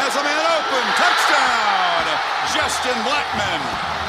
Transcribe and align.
has 0.00 0.16
a 0.16 0.24
man 0.24 0.44
open. 0.56 0.82
Touchdown, 0.96 2.04
Justin 2.54 2.96
Blackmon. 3.04 4.00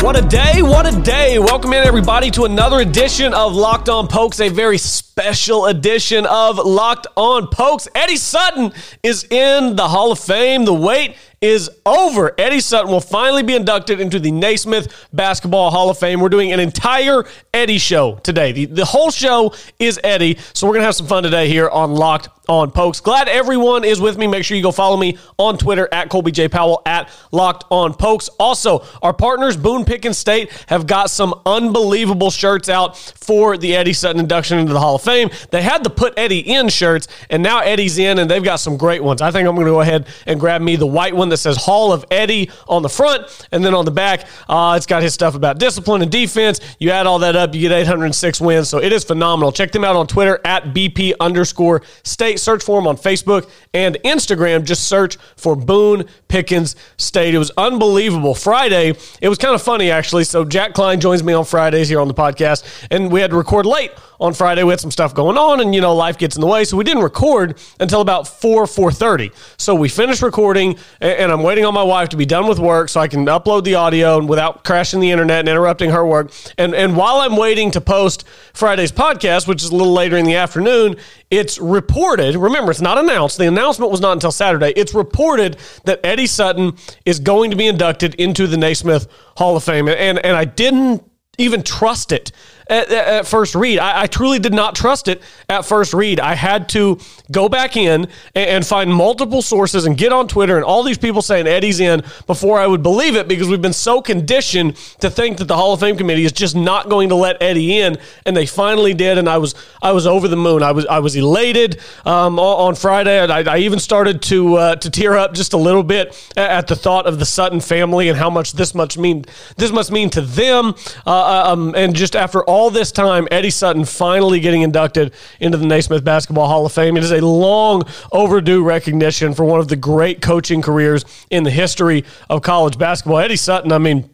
What 0.00 0.16
a 0.16 0.22
day, 0.22 0.62
what 0.62 0.86
a 0.86 1.02
day. 1.02 1.38
Welcome 1.38 1.72
in, 1.72 1.84
everybody, 1.84 2.30
to 2.30 2.44
another 2.44 2.78
edition 2.78 3.34
of 3.34 3.54
Locked 3.54 3.88
On 3.88 4.06
Pokes, 4.06 4.40
a 4.40 4.48
very 4.48 4.78
special 4.78 5.66
edition 5.66 6.24
of 6.24 6.56
Locked 6.58 7.08
On 7.16 7.48
Pokes. 7.48 7.88
Eddie 7.94 8.16
Sutton 8.16 8.72
is 9.02 9.24
in 9.24 9.76
the 9.76 9.88
Hall 9.88 10.12
of 10.12 10.18
Fame. 10.18 10.64
The 10.64 10.72
wait 10.72 11.16
is 11.40 11.70
over. 11.86 12.34
Eddie 12.38 12.60
Sutton 12.60 12.90
will 12.90 13.00
finally 13.00 13.42
be 13.42 13.54
inducted 13.54 14.00
into 14.00 14.18
the 14.18 14.30
Naismith 14.30 15.08
Basketball 15.12 15.70
Hall 15.70 15.90
of 15.90 15.98
Fame. 15.98 16.20
We're 16.20 16.28
doing 16.28 16.52
an 16.52 16.60
entire 16.60 17.24
Eddie 17.54 17.78
show 17.78 18.16
today. 18.16 18.52
The, 18.52 18.64
the 18.66 18.84
whole 18.84 19.10
show 19.10 19.54
is 19.78 20.00
Eddie, 20.02 20.38
so 20.52 20.66
we're 20.66 20.74
going 20.74 20.82
to 20.82 20.86
have 20.86 20.96
some 20.96 21.06
fun 21.06 21.22
today 21.22 21.48
here 21.48 21.68
on 21.68 21.92
Locked 21.92 22.28
on 22.48 22.70
Pokes. 22.70 23.00
Glad 23.00 23.28
everyone 23.28 23.84
is 23.84 24.00
with 24.00 24.16
me. 24.16 24.26
Make 24.26 24.42
sure 24.42 24.56
you 24.56 24.62
go 24.62 24.72
follow 24.72 24.96
me 24.96 25.18
on 25.36 25.58
Twitter 25.58 25.86
at 25.92 26.08
Colby 26.08 26.32
J. 26.32 26.48
Powell 26.48 26.80
at 26.86 27.10
Locked 27.30 27.64
on 27.70 27.92
Pokes. 27.92 28.28
Also, 28.40 28.84
our 29.02 29.12
partners, 29.12 29.56
Boone 29.56 29.84
Pickens 29.84 30.16
State, 30.16 30.50
have 30.66 30.86
got 30.86 31.10
some 31.10 31.34
unbelievable 31.44 32.30
shirts 32.30 32.70
out 32.70 32.96
for 32.96 33.58
the 33.58 33.76
Eddie 33.76 33.92
Sutton 33.92 34.18
induction 34.18 34.58
into 34.58 34.72
the 34.72 34.80
Hall 34.80 34.94
of 34.94 35.02
Fame. 35.02 35.28
They 35.50 35.60
had 35.62 35.84
the 35.84 35.90
Put 35.90 36.14
Eddie 36.16 36.40
in 36.40 36.70
shirts, 36.70 37.06
and 37.28 37.42
now 37.42 37.60
Eddie's 37.60 37.98
in, 37.98 38.18
and 38.18 38.30
they've 38.30 38.42
got 38.42 38.56
some 38.56 38.78
great 38.78 39.04
ones. 39.04 39.20
I 39.20 39.30
think 39.30 39.46
I'm 39.46 39.54
going 39.54 39.66
to 39.66 39.72
go 39.72 39.82
ahead 39.82 40.06
and 40.26 40.40
grab 40.40 40.62
me 40.62 40.76
the 40.76 40.86
white 40.86 41.14
one 41.14 41.27
that 41.30 41.38
says 41.38 41.56
Hall 41.56 41.92
of 41.92 42.04
Eddie 42.10 42.50
on 42.68 42.82
the 42.82 42.88
front, 42.88 43.46
and 43.52 43.64
then 43.64 43.74
on 43.74 43.84
the 43.84 43.90
back, 43.90 44.26
uh, 44.48 44.74
it's 44.76 44.86
got 44.86 45.02
his 45.02 45.14
stuff 45.14 45.34
about 45.34 45.58
discipline 45.58 46.02
and 46.02 46.10
defense. 46.10 46.60
You 46.78 46.90
add 46.90 47.06
all 47.06 47.18
that 47.20 47.36
up, 47.36 47.54
you 47.54 47.60
get 47.60 47.72
806 47.72 48.40
wins. 48.40 48.68
So 48.68 48.78
it 48.78 48.92
is 48.92 49.04
phenomenal. 49.04 49.52
Check 49.52 49.72
them 49.72 49.84
out 49.84 49.96
on 49.96 50.06
Twitter 50.06 50.40
at 50.44 50.74
BP 50.74 51.14
underscore 51.20 51.82
state. 52.04 52.40
Search 52.40 52.62
for 52.62 52.78
them 52.78 52.86
on 52.86 52.96
Facebook 52.96 53.50
and 53.74 53.96
Instagram. 54.04 54.64
Just 54.64 54.88
search 54.88 55.16
for 55.36 55.56
Boone 55.56 56.04
Pickens 56.28 56.76
State. 56.96 57.34
It 57.34 57.38
was 57.38 57.50
unbelievable. 57.56 58.34
Friday, 58.34 58.94
it 59.20 59.28
was 59.28 59.38
kind 59.38 59.54
of 59.54 59.62
funny 59.62 59.90
actually. 59.90 60.24
So 60.24 60.44
Jack 60.44 60.74
Klein 60.74 61.00
joins 61.00 61.22
me 61.22 61.32
on 61.32 61.44
Fridays 61.44 61.88
here 61.88 62.00
on 62.00 62.08
the 62.08 62.14
podcast, 62.14 62.64
and 62.90 63.10
we 63.10 63.20
had 63.20 63.30
to 63.30 63.36
record 63.36 63.66
late 63.66 63.92
on 64.20 64.34
Friday. 64.34 64.62
We 64.64 64.70
had 64.70 64.80
some 64.80 64.90
stuff 64.90 65.14
going 65.14 65.38
on, 65.38 65.60
and 65.60 65.74
you 65.74 65.80
know 65.80 65.94
life 65.94 66.18
gets 66.18 66.36
in 66.36 66.40
the 66.40 66.46
way, 66.46 66.64
so 66.64 66.76
we 66.76 66.84
didn't 66.84 67.02
record 67.02 67.58
until 67.80 68.00
about 68.00 68.26
four 68.26 68.66
four 68.66 68.92
thirty. 68.92 69.30
So 69.56 69.74
we 69.74 69.88
finished 69.88 70.22
recording, 70.22 70.78
and 71.18 71.32
I'm 71.32 71.42
waiting 71.42 71.64
on 71.64 71.74
my 71.74 71.82
wife 71.82 72.08
to 72.10 72.16
be 72.16 72.24
done 72.24 72.48
with 72.48 72.58
work 72.58 72.88
so 72.88 73.00
I 73.00 73.08
can 73.08 73.26
upload 73.26 73.64
the 73.64 73.74
audio 73.74 74.24
without 74.24 74.64
crashing 74.64 75.00
the 75.00 75.10
internet 75.10 75.40
and 75.40 75.48
interrupting 75.48 75.90
her 75.90 76.06
work. 76.06 76.30
And 76.56 76.74
and 76.74 76.96
while 76.96 77.16
I'm 77.16 77.36
waiting 77.36 77.70
to 77.72 77.80
post 77.80 78.24
Friday's 78.54 78.92
podcast, 78.92 79.46
which 79.46 79.62
is 79.62 79.70
a 79.70 79.76
little 79.76 79.92
later 79.92 80.16
in 80.16 80.24
the 80.24 80.36
afternoon, 80.36 80.96
it's 81.30 81.58
reported. 81.58 82.36
Remember, 82.36 82.70
it's 82.70 82.80
not 82.80 82.98
announced. 82.98 83.38
The 83.38 83.48
announcement 83.48 83.90
was 83.90 84.00
not 84.00 84.12
until 84.12 84.32
Saturday. 84.32 84.72
It's 84.76 84.94
reported 84.94 85.58
that 85.84 86.00
Eddie 86.04 86.26
Sutton 86.26 86.76
is 87.04 87.18
going 87.18 87.50
to 87.50 87.56
be 87.56 87.66
inducted 87.66 88.14
into 88.14 88.46
the 88.46 88.56
Naismith 88.56 89.08
Hall 89.36 89.56
of 89.56 89.64
Fame, 89.64 89.88
and 89.88 90.18
and 90.18 90.36
I 90.36 90.44
didn't 90.44 91.04
even 91.38 91.62
trust 91.62 92.12
it 92.12 92.32
at, 92.68 92.90
at 92.90 93.26
first 93.26 93.54
read. 93.54 93.78
I, 93.78 94.02
I, 94.02 94.06
truly 94.06 94.38
did 94.38 94.52
not 94.52 94.74
trust 94.74 95.08
it 95.08 95.22
at 95.48 95.64
first 95.64 95.94
read. 95.94 96.20
I 96.20 96.34
had 96.34 96.68
to 96.70 96.98
go 97.30 97.48
back 97.48 97.76
in 97.76 98.08
and, 98.34 98.48
and, 98.48 98.66
find 98.66 98.92
multiple 98.92 99.40
sources 99.40 99.86
and 99.86 99.96
get 99.96 100.12
on 100.12 100.28
Twitter 100.28 100.56
and 100.56 100.64
all 100.64 100.82
these 100.82 100.98
people 100.98 101.22
saying 101.22 101.46
Eddie's 101.46 101.80
in 101.80 102.02
before 102.26 102.58
I 102.58 102.66
would 102.66 102.82
believe 102.82 103.16
it 103.16 103.28
because 103.28 103.48
we've 103.48 103.62
been 103.62 103.72
so 103.72 104.02
conditioned 104.02 104.76
to 105.00 105.08
think 105.08 105.38
that 105.38 105.46
the 105.46 105.56
Hall 105.56 105.72
of 105.72 105.80
Fame 105.80 105.96
committee 105.96 106.24
is 106.24 106.32
just 106.32 106.54
not 106.54 106.90
going 106.90 107.08
to 107.08 107.14
let 107.14 107.40
Eddie 107.42 107.78
in, 107.78 107.96
and 108.26 108.36
they 108.36 108.44
finally 108.44 108.92
did. 108.92 109.16
And 109.16 109.28
I 109.28 109.38
was 109.38 109.54
I 109.80 109.92
was 109.92 110.06
over 110.06 110.28
the 110.28 110.36
moon. 110.36 110.62
I 110.62 110.72
was 110.72 110.84
I 110.86 110.98
was 110.98 111.16
elated 111.16 111.80
um, 112.04 112.38
on 112.38 112.74
Friday. 112.74 113.18
I, 113.20 113.40
I, 113.40 113.58
even 113.58 113.78
started 113.78 114.20
to 114.22 114.54
uh, 114.56 114.76
to 114.76 114.90
tear 114.90 115.16
up 115.16 115.32
just 115.32 115.52
a 115.54 115.56
little 115.56 115.82
bit 115.82 116.14
at 116.36 116.66
the 116.66 116.76
thought 116.76 117.06
of 117.06 117.18
the 117.18 117.26
Sutton 117.26 117.60
family 117.60 118.08
and 118.08 118.18
how 118.18 118.28
much 118.28 118.52
this 118.52 118.74
much 118.74 118.98
mean 118.98 119.24
this 119.56 119.72
must 119.72 119.90
mean 119.90 120.10
to 120.10 120.20
them. 120.20 120.74
Uh, 121.06 121.10
uh 121.10 121.52
um, 121.52 121.74
and 121.74 121.94
just 121.94 122.14
after 122.14 122.42
all 122.44 122.57
all 122.58 122.70
this 122.70 122.90
time, 122.90 123.28
Eddie 123.30 123.50
Sutton 123.50 123.84
finally 123.84 124.40
getting 124.40 124.62
inducted 124.62 125.14
into 125.38 125.56
the 125.56 125.64
Naismith 125.64 126.02
Basketball 126.02 126.48
Hall 126.48 126.66
of 126.66 126.72
Fame. 126.72 126.96
It 126.96 127.04
is 127.04 127.12
a 127.12 127.24
long 127.24 127.84
overdue 128.10 128.64
recognition 128.64 129.32
for 129.32 129.44
one 129.44 129.60
of 129.60 129.68
the 129.68 129.76
great 129.76 130.20
coaching 130.20 130.60
careers 130.60 131.04
in 131.30 131.44
the 131.44 131.52
history 131.52 132.04
of 132.28 132.42
college 132.42 132.76
basketball. 132.76 133.18
Eddie 133.18 133.36
Sutton, 133.36 133.70
I 133.70 133.78
mean, 133.78 134.10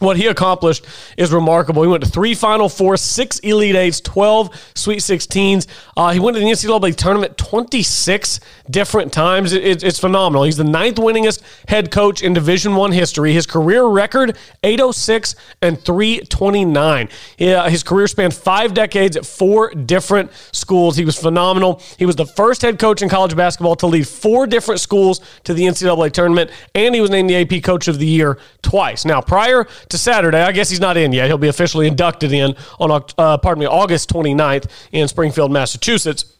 what 0.00 0.16
he 0.16 0.26
accomplished 0.26 0.84
is 1.16 1.32
remarkable. 1.32 1.82
He 1.82 1.88
went 1.88 2.04
to 2.04 2.10
three 2.10 2.34
Final 2.34 2.68
Four, 2.68 2.96
six 2.96 3.38
Elite 3.40 3.76
Eights, 3.76 4.00
12 4.00 4.72
Sweet 4.74 4.98
16s. 4.98 5.66
Uh, 5.96 6.10
he 6.10 6.20
went 6.20 6.36
to 6.36 6.40
the 6.40 6.46
NCAA 6.46 6.94
tournament 6.96 7.38
26 7.38 8.40
different 8.68 9.12
times. 9.12 9.52
It, 9.52 9.64
it, 9.64 9.82
it's 9.84 9.98
phenomenal. 9.98 10.44
He's 10.44 10.56
the 10.56 10.64
ninth 10.64 10.96
winningest 10.96 11.42
head 11.68 11.90
coach 11.90 12.22
in 12.22 12.32
Division 12.32 12.74
One 12.74 12.92
history. 12.92 13.32
His 13.32 13.46
career 13.46 13.84
record, 13.84 14.36
806 14.62 15.36
and 15.62 15.80
329. 15.80 17.08
Yeah, 17.38 17.68
his 17.68 17.82
career 17.82 18.08
spanned 18.08 18.34
five 18.34 18.74
decades 18.74 19.16
at 19.16 19.24
four 19.24 19.70
different 19.70 20.32
schools. 20.52 20.96
He 20.96 21.04
was 21.04 21.16
phenomenal. 21.16 21.80
He 21.98 22.06
was 22.06 22.16
the 22.16 22.26
first 22.26 22.62
head 22.62 22.78
coach 22.78 23.00
in 23.00 23.08
college 23.08 23.36
basketball 23.36 23.76
to 23.76 23.86
lead 23.86 24.08
four 24.08 24.46
different 24.46 24.80
schools 24.80 25.20
to 25.44 25.54
the 25.54 25.62
NCAA 25.62 26.12
tournament, 26.12 26.50
and 26.74 26.94
he 26.94 27.00
was 27.00 27.10
named 27.10 27.30
the 27.30 27.36
AP 27.36 27.62
Coach 27.62 27.88
of 27.88 27.98
the 27.98 28.06
Year 28.06 28.38
twice. 28.62 29.04
Now, 29.04 29.20
prior 29.20 29.66
to 29.88 29.98
Saturday. 29.98 30.42
I 30.42 30.52
guess 30.52 30.70
he's 30.70 30.80
not 30.80 30.96
in 30.96 31.12
yet. 31.12 31.26
He'll 31.26 31.38
be 31.38 31.48
officially 31.48 31.86
inducted 31.86 32.32
in 32.32 32.54
on, 32.78 32.90
uh, 33.18 33.38
pardon 33.38 33.60
me, 33.60 33.66
August 33.66 34.10
29th 34.10 34.70
in 34.92 35.08
Springfield, 35.08 35.52
Massachusetts. 35.52 36.36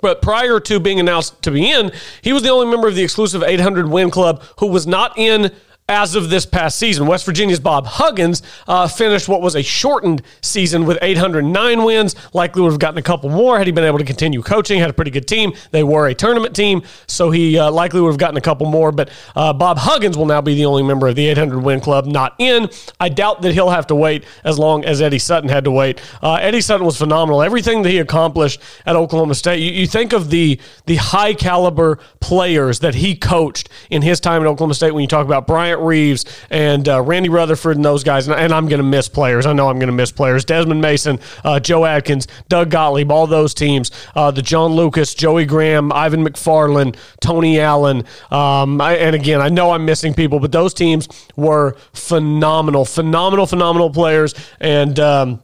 But 0.00 0.22
prior 0.22 0.60
to 0.60 0.78
being 0.78 1.00
announced 1.00 1.42
to 1.42 1.50
be 1.50 1.68
in, 1.68 1.90
he 2.22 2.32
was 2.32 2.42
the 2.42 2.50
only 2.50 2.66
member 2.66 2.86
of 2.86 2.94
the 2.94 3.02
exclusive 3.02 3.42
800 3.42 3.88
win 3.88 4.10
club 4.10 4.42
who 4.58 4.68
was 4.68 4.86
not 4.86 5.18
in 5.18 5.52
as 5.90 6.14
of 6.14 6.30
this 6.30 6.46
past 6.46 6.78
season. 6.78 7.04
West 7.06 7.26
Virginia's 7.26 7.58
Bob 7.58 7.84
Huggins 7.84 8.42
uh, 8.68 8.86
finished 8.86 9.28
what 9.28 9.42
was 9.42 9.56
a 9.56 9.62
shortened 9.62 10.22
season 10.40 10.86
with 10.86 10.96
809 11.02 11.84
wins. 11.84 12.14
Likely 12.32 12.62
would 12.62 12.70
have 12.70 12.78
gotten 12.78 12.96
a 12.96 13.02
couple 13.02 13.28
more 13.28 13.58
had 13.58 13.66
he 13.66 13.72
been 13.72 13.84
able 13.84 13.98
to 13.98 14.04
continue 14.04 14.40
coaching. 14.40 14.78
Had 14.78 14.90
a 14.90 14.92
pretty 14.92 15.10
good 15.10 15.26
team. 15.26 15.52
They 15.72 15.82
were 15.82 16.06
a 16.06 16.14
tournament 16.14 16.54
team, 16.54 16.82
so 17.08 17.32
he 17.32 17.58
uh, 17.58 17.72
likely 17.72 18.00
would 18.00 18.10
have 18.10 18.18
gotten 18.18 18.36
a 18.36 18.40
couple 18.40 18.68
more. 18.68 18.92
But 18.92 19.10
uh, 19.34 19.52
Bob 19.52 19.78
Huggins 19.78 20.16
will 20.16 20.26
now 20.26 20.40
be 20.40 20.54
the 20.54 20.64
only 20.64 20.84
member 20.84 21.08
of 21.08 21.16
the 21.16 21.26
800 21.26 21.58
win 21.58 21.80
club 21.80 22.06
not 22.06 22.36
in. 22.38 22.70
I 23.00 23.08
doubt 23.08 23.42
that 23.42 23.52
he'll 23.52 23.70
have 23.70 23.88
to 23.88 23.96
wait 23.96 24.24
as 24.44 24.60
long 24.60 24.84
as 24.84 25.02
Eddie 25.02 25.18
Sutton 25.18 25.48
had 25.48 25.64
to 25.64 25.72
wait. 25.72 26.00
Uh, 26.22 26.34
Eddie 26.34 26.60
Sutton 26.60 26.86
was 26.86 26.96
phenomenal. 26.96 27.42
Everything 27.42 27.82
that 27.82 27.90
he 27.90 27.98
accomplished 27.98 28.62
at 28.86 28.94
Oklahoma 28.94 29.34
State. 29.34 29.58
You, 29.58 29.72
you 29.72 29.86
think 29.88 30.12
of 30.12 30.30
the 30.30 30.60
the 30.86 30.96
high 30.96 31.34
caliber 31.34 31.98
players 32.20 32.78
that 32.78 32.94
he 32.94 33.16
coached 33.16 33.68
in 33.90 34.02
his 34.02 34.20
time 34.20 34.40
at 34.40 34.46
Oklahoma 34.46 34.74
State 34.74 34.92
when 34.92 35.02
you 35.02 35.08
talk 35.08 35.26
about 35.26 35.48
Bryant 35.48 35.79
Reeves 35.82 36.24
and 36.50 36.88
uh, 36.88 37.02
Randy 37.02 37.28
Rutherford 37.28 37.76
and 37.76 37.84
those 37.84 38.04
guys. 38.04 38.28
And, 38.28 38.38
and 38.38 38.52
I'm 38.52 38.68
going 38.68 38.78
to 38.78 38.84
miss 38.84 39.08
players. 39.08 39.46
I 39.46 39.52
know 39.52 39.68
I'm 39.68 39.78
going 39.78 39.88
to 39.88 39.92
miss 39.92 40.12
players. 40.12 40.44
Desmond 40.44 40.80
Mason, 40.80 41.18
uh, 41.44 41.60
Joe 41.60 41.84
Adkins, 41.84 42.26
Doug 42.48 42.70
Gottlieb, 42.70 43.10
all 43.10 43.26
those 43.26 43.54
teams. 43.54 43.90
Uh, 44.14 44.30
the 44.30 44.42
John 44.42 44.72
Lucas, 44.72 45.14
Joey 45.14 45.44
Graham, 45.44 45.92
Ivan 45.92 46.24
McFarland, 46.24 46.96
Tony 47.20 47.60
Allen. 47.60 48.04
Um, 48.30 48.80
I, 48.80 48.96
and 48.96 49.14
again, 49.14 49.40
I 49.40 49.48
know 49.48 49.72
I'm 49.72 49.84
missing 49.84 50.14
people, 50.14 50.40
but 50.40 50.52
those 50.52 50.74
teams 50.74 51.08
were 51.36 51.76
phenomenal, 51.92 52.84
phenomenal, 52.84 53.46
phenomenal 53.46 53.90
players. 53.90 54.34
And, 54.60 54.98
um, 54.98 55.42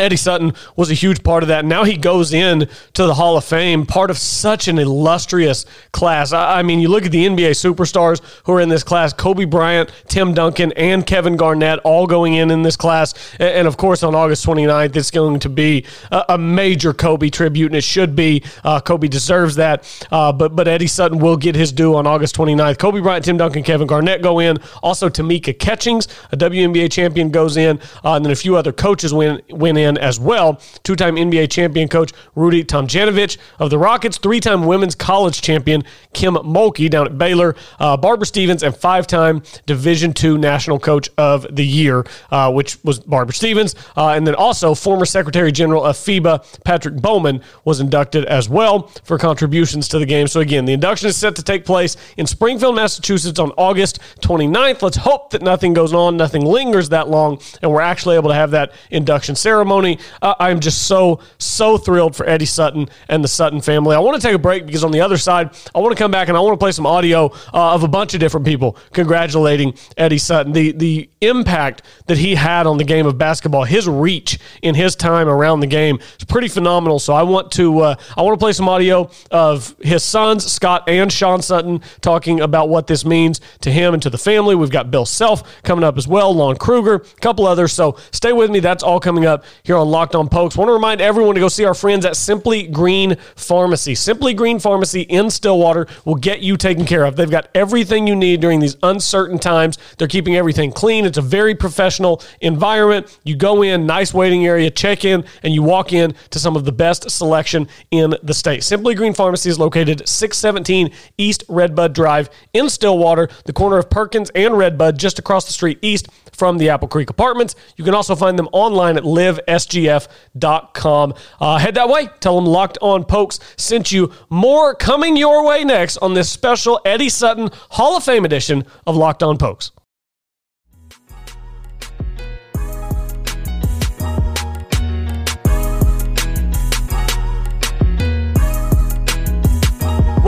Eddie 0.00 0.16
Sutton 0.16 0.54
was 0.76 0.90
a 0.90 0.94
huge 0.94 1.22
part 1.22 1.42
of 1.42 1.48
that. 1.48 1.64
Now 1.64 1.84
he 1.84 1.96
goes 1.96 2.32
in 2.32 2.68
to 2.94 3.06
the 3.06 3.14
Hall 3.14 3.36
of 3.36 3.44
Fame, 3.44 3.86
part 3.86 4.10
of 4.10 4.18
such 4.18 4.68
an 4.68 4.78
illustrious 4.78 5.66
class. 5.92 6.32
I, 6.32 6.62
mean, 6.62 6.80
you 6.80 6.88
look 6.88 7.04
at 7.04 7.12
the 7.12 7.26
NBA 7.26 7.50
superstars 7.50 8.20
who 8.44 8.52
are 8.52 8.60
in 8.60 8.68
this 8.68 8.82
class: 8.82 9.12
Kobe 9.12 9.44
Bryant, 9.44 9.90
Tim 10.08 10.34
Duncan, 10.34 10.72
and 10.72 11.06
Kevin 11.06 11.36
Garnett, 11.36 11.78
all 11.80 12.06
going 12.06 12.34
in 12.34 12.50
in 12.50 12.62
this 12.62 12.76
class. 12.76 13.14
And, 13.38 13.66
of 13.68 13.76
course, 13.76 14.02
on 14.02 14.14
August 14.14 14.44
29th, 14.46 14.96
it's 14.96 15.10
going 15.10 15.40
to 15.40 15.48
be 15.48 15.84
a, 16.10 16.38
major 16.40 16.92
Kobe 16.94 17.28
tribute, 17.28 17.66
and 17.66 17.76
it 17.76 17.84
should 17.84 18.16
be. 18.16 18.42
Uh, 18.64 18.80
Kobe 18.80 19.08
deserves 19.08 19.56
that. 19.56 19.84
Uh, 20.10 20.32
but 20.32 20.56
but 20.56 20.66
Eddie 20.66 20.86
Sutton 20.86 21.18
will 21.18 21.36
get 21.36 21.54
his 21.54 21.72
due 21.72 21.94
on 21.94 22.06
August 22.06 22.34
29th. 22.36 22.78
Kobe 22.78 23.00
Bryant, 23.00 23.24
Tim 23.24 23.36
Duncan, 23.36 23.62
Kevin 23.62 23.86
Garnett 23.86 24.22
go 24.22 24.38
in. 24.38 24.58
Also, 24.82 25.08
Tamika 25.08 25.56
Catchings, 25.58 26.08
a 26.32 26.36
WNBA 26.36 26.90
champion, 26.90 27.30
goes 27.30 27.56
in, 27.56 27.78
uh, 28.04 28.14
and 28.14 28.24
then 28.24 28.32
a 28.32 28.36
few 28.36 28.56
other 28.56 28.72
coaches 28.72 29.12
win 29.12 29.40
win 29.50 29.76
in 29.76 29.89
in 29.90 29.98
as 29.98 30.18
well. 30.18 30.60
Two 30.82 30.96
time 30.96 31.16
NBA 31.16 31.50
champion 31.50 31.88
coach 31.88 32.12
Rudy 32.34 32.64
Tomjanovich 32.64 33.36
of 33.58 33.68
the 33.70 33.78
Rockets, 33.78 34.16
three 34.16 34.40
time 34.40 34.64
women's 34.64 34.94
college 34.94 35.42
champion 35.42 35.84
Kim 36.14 36.34
Mulkey 36.34 36.88
down 36.88 37.06
at 37.06 37.18
Baylor, 37.18 37.54
uh, 37.78 37.96
Barbara 37.96 38.26
Stevens, 38.26 38.62
and 38.62 38.74
five 38.74 39.06
time 39.06 39.42
Division 39.66 40.14
II 40.22 40.38
national 40.38 40.78
coach 40.78 41.10
of 41.18 41.46
the 41.54 41.66
year, 41.66 42.06
uh, 42.30 42.50
which 42.50 42.82
was 42.84 43.00
Barbara 43.00 43.34
Stevens. 43.34 43.74
Uh, 43.96 44.10
and 44.10 44.26
then 44.26 44.34
also 44.34 44.74
former 44.74 45.04
Secretary 45.04 45.52
General 45.52 45.84
of 45.84 45.96
FIBA, 45.96 46.64
Patrick 46.64 46.96
Baumann, 46.96 47.42
was 47.64 47.80
inducted 47.80 48.24
as 48.26 48.48
well 48.48 48.88
for 49.04 49.18
contributions 49.18 49.88
to 49.88 49.98
the 49.98 50.06
game. 50.06 50.26
So 50.26 50.40
again, 50.40 50.64
the 50.64 50.72
induction 50.72 51.08
is 51.08 51.16
set 51.16 51.36
to 51.36 51.42
take 51.42 51.64
place 51.64 51.96
in 52.16 52.26
Springfield, 52.26 52.76
Massachusetts 52.76 53.38
on 53.38 53.50
August 53.56 53.98
29th. 54.20 54.82
Let's 54.82 54.96
hope 54.96 55.30
that 55.30 55.42
nothing 55.42 55.74
goes 55.74 55.92
on, 55.92 56.16
nothing 56.16 56.44
lingers 56.44 56.88
that 56.90 57.08
long, 57.08 57.40
and 57.62 57.70
we're 57.70 57.80
actually 57.80 58.16
able 58.16 58.28
to 58.28 58.34
have 58.34 58.52
that 58.52 58.72
induction 58.90 59.34
ceremony. 59.34 59.69
Uh, 59.70 60.34
I'm 60.40 60.58
just 60.58 60.86
so, 60.86 61.20
so 61.38 61.78
thrilled 61.78 62.16
for 62.16 62.28
Eddie 62.28 62.44
Sutton 62.44 62.88
and 63.08 63.22
the 63.22 63.28
Sutton 63.28 63.60
family. 63.60 63.94
I 63.94 64.00
want 64.00 64.20
to 64.20 64.26
take 64.26 64.34
a 64.34 64.38
break 64.38 64.66
because 64.66 64.82
on 64.82 64.90
the 64.90 65.00
other 65.00 65.16
side, 65.16 65.50
I 65.74 65.78
want 65.78 65.96
to 65.96 66.02
come 66.02 66.10
back 66.10 66.28
and 66.28 66.36
I 66.36 66.40
want 66.40 66.54
to 66.54 66.62
play 66.62 66.72
some 66.72 66.86
audio 66.86 67.26
uh, 67.54 67.74
of 67.74 67.84
a 67.84 67.88
bunch 67.88 68.14
of 68.14 68.20
different 68.20 68.44
people 68.44 68.76
congratulating 68.92 69.74
Eddie 69.96 70.18
Sutton. 70.18 70.52
The, 70.52 70.72
the 70.72 71.08
impact 71.20 71.82
that 72.06 72.18
he 72.18 72.34
had 72.34 72.66
on 72.66 72.78
the 72.78 72.84
game 72.84 73.06
of 73.06 73.16
basketball, 73.16 73.62
his 73.64 73.88
reach 73.88 74.40
in 74.62 74.74
his 74.74 74.96
time 74.96 75.28
around 75.28 75.60
the 75.60 75.66
game 75.68 76.00
is 76.18 76.24
pretty 76.24 76.48
phenomenal. 76.48 76.98
So 76.98 77.14
I 77.14 77.22
want 77.22 77.52
to, 77.52 77.78
uh, 77.80 77.94
I 78.16 78.22
want 78.22 78.38
to 78.38 78.42
play 78.42 78.52
some 78.52 78.68
audio 78.68 79.08
of 79.30 79.76
his 79.80 80.02
sons, 80.02 80.50
Scott 80.50 80.88
and 80.88 81.12
Sean 81.12 81.42
Sutton, 81.42 81.80
talking 82.00 82.40
about 82.40 82.68
what 82.68 82.88
this 82.88 83.04
means 83.04 83.40
to 83.60 83.70
him 83.70 83.94
and 83.94 84.02
to 84.02 84.10
the 84.10 84.18
family. 84.18 84.54
We've 84.56 84.70
got 84.70 84.90
Bill 84.90 85.06
Self 85.06 85.62
coming 85.62 85.84
up 85.84 85.96
as 85.96 86.08
well, 86.08 86.34
Lon 86.34 86.56
Kruger, 86.56 86.94
a 86.96 87.20
couple 87.20 87.46
others. 87.46 87.72
So 87.72 87.96
stay 88.10 88.32
with 88.32 88.50
me. 88.50 88.60
That's 88.60 88.82
all 88.82 88.98
coming 89.00 89.26
up 89.26 89.44
here 89.62 89.76
on 89.76 89.88
Locked 89.88 90.14
On 90.14 90.28
Pokes. 90.28 90.56
Want 90.56 90.68
to 90.68 90.72
remind 90.72 91.00
everyone 91.00 91.34
to 91.34 91.40
go 91.40 91.48
see 91.48 91.64
our 91.64 91.74
friends 91.74 92.04
at 92.04 92.16
Simply 92.16 92.66
Green 92.66 93.16
Pharmacy. 93.36 93.94
Simply 93.94 94.34
Green 94.34 94.58
Pharmacy 94.58 95.02
in 95.02 95.30
Stillwater 95.30 95.86
will 96.04 96.14
get 96.14 96.40
you 96.40 96.56
taken 96.56 96.84
care 96.84 97.04
of. 97.04 97.16
They've 97.16 97.30
got 97.30 97.48
everything 97.54 98.06
you 98.06 98.16
need 98.16 98.40
during 98.40 98.60
these 98.60 98.76
uncertain 98.82 99.38
times. 99.38 99.78
They're 99.98 100.08
keeping 100.08 100.36
everything 100.36 100.72
clean. 100.72 101.04
It's 101.04 101.18
a 101.18 101.22
very 101.22 101.54
professional 101.54 102.22
environment. 102.40 103.18
You 103.24 103.36
go 103.36 103.62
in, 103.62 103.86
nice 103.86 104.14
waiting 104.14 104.46
area, 104.46 104.70
check 104.70 105.04
in, 105.04 105.24
and 105.42 105.52
you 105.54 105.62
walk 105.62 105.92
in 105.92 106.14
to 106.30 106.38
some 106.38 106.56
of 106.56 106.64
the 106.64 106.72
best 106.72 107.10
selection 107.10 107.68
in 107.90 108.14
the 108.22 108.34
state. 108.34 108.62
Simply 108.64 108.94
Green 108.94 109.14
Pharmacy 109.14 109.50
is 109.50 109.58
located 109.58 110.08
617 110.08 110.90
East 111.18 111.44
Redbud 111.48 111.94
Drive 111.94 112.30
in 112.52 112.68
Stillwater, 112.70 113.28
the 113.44 113.52
corner 113.52 113.78
of 113.78 113.90
Perkins 113.90 114.30
and 114.34 114.56
Redbud, 114.56 114.98
just 114.98 115.18
across 115.18 115.46
the 115.46 115.52
street 115.52 115.78
east 115.82 116.08
from 116.32 116.58
the 116.58 116.70
Apple 116.70 116.88
Creek 116.88 117.10
Apartments. 117.10 117.54
You 117.76 117.84
can 117.84 117.94
also 117.94 118.14
find 118.14 118.38
them 118.38 118.48
online 118.52 118.96
at 118.96 119.04
livesgf.com. 119.50 121.14
Uh, 121.40 121.58
head 121.58 121.74
that 121.74 121.88
way. 121.88 122.08
Tell 122.20 122.36
them 122.36 122.46
Locked 122.46 122.78
On 122.80 123.04
Pokes 123.04 123.40
sent 123.56 123.92
you. 123.92 124.12
More 124.28 124.74
coming 124.74 125.16
your 125.16 125.44
way 125.46 125.64
next 125.64 125.96
on 125.98 126.14
this 126.14 126.30
special 126.30 126.80
Eddie 126.84 127.08
Sutton 127.08 127.50
Hall 127.70 127.96
of 127.96 128.04
Fame 128.04 128.24
edition 128.24 128.64
of 128.86 128.96
Locked 128.96 129.22
On 129.22 129.36
Pokes. 129.36 129.72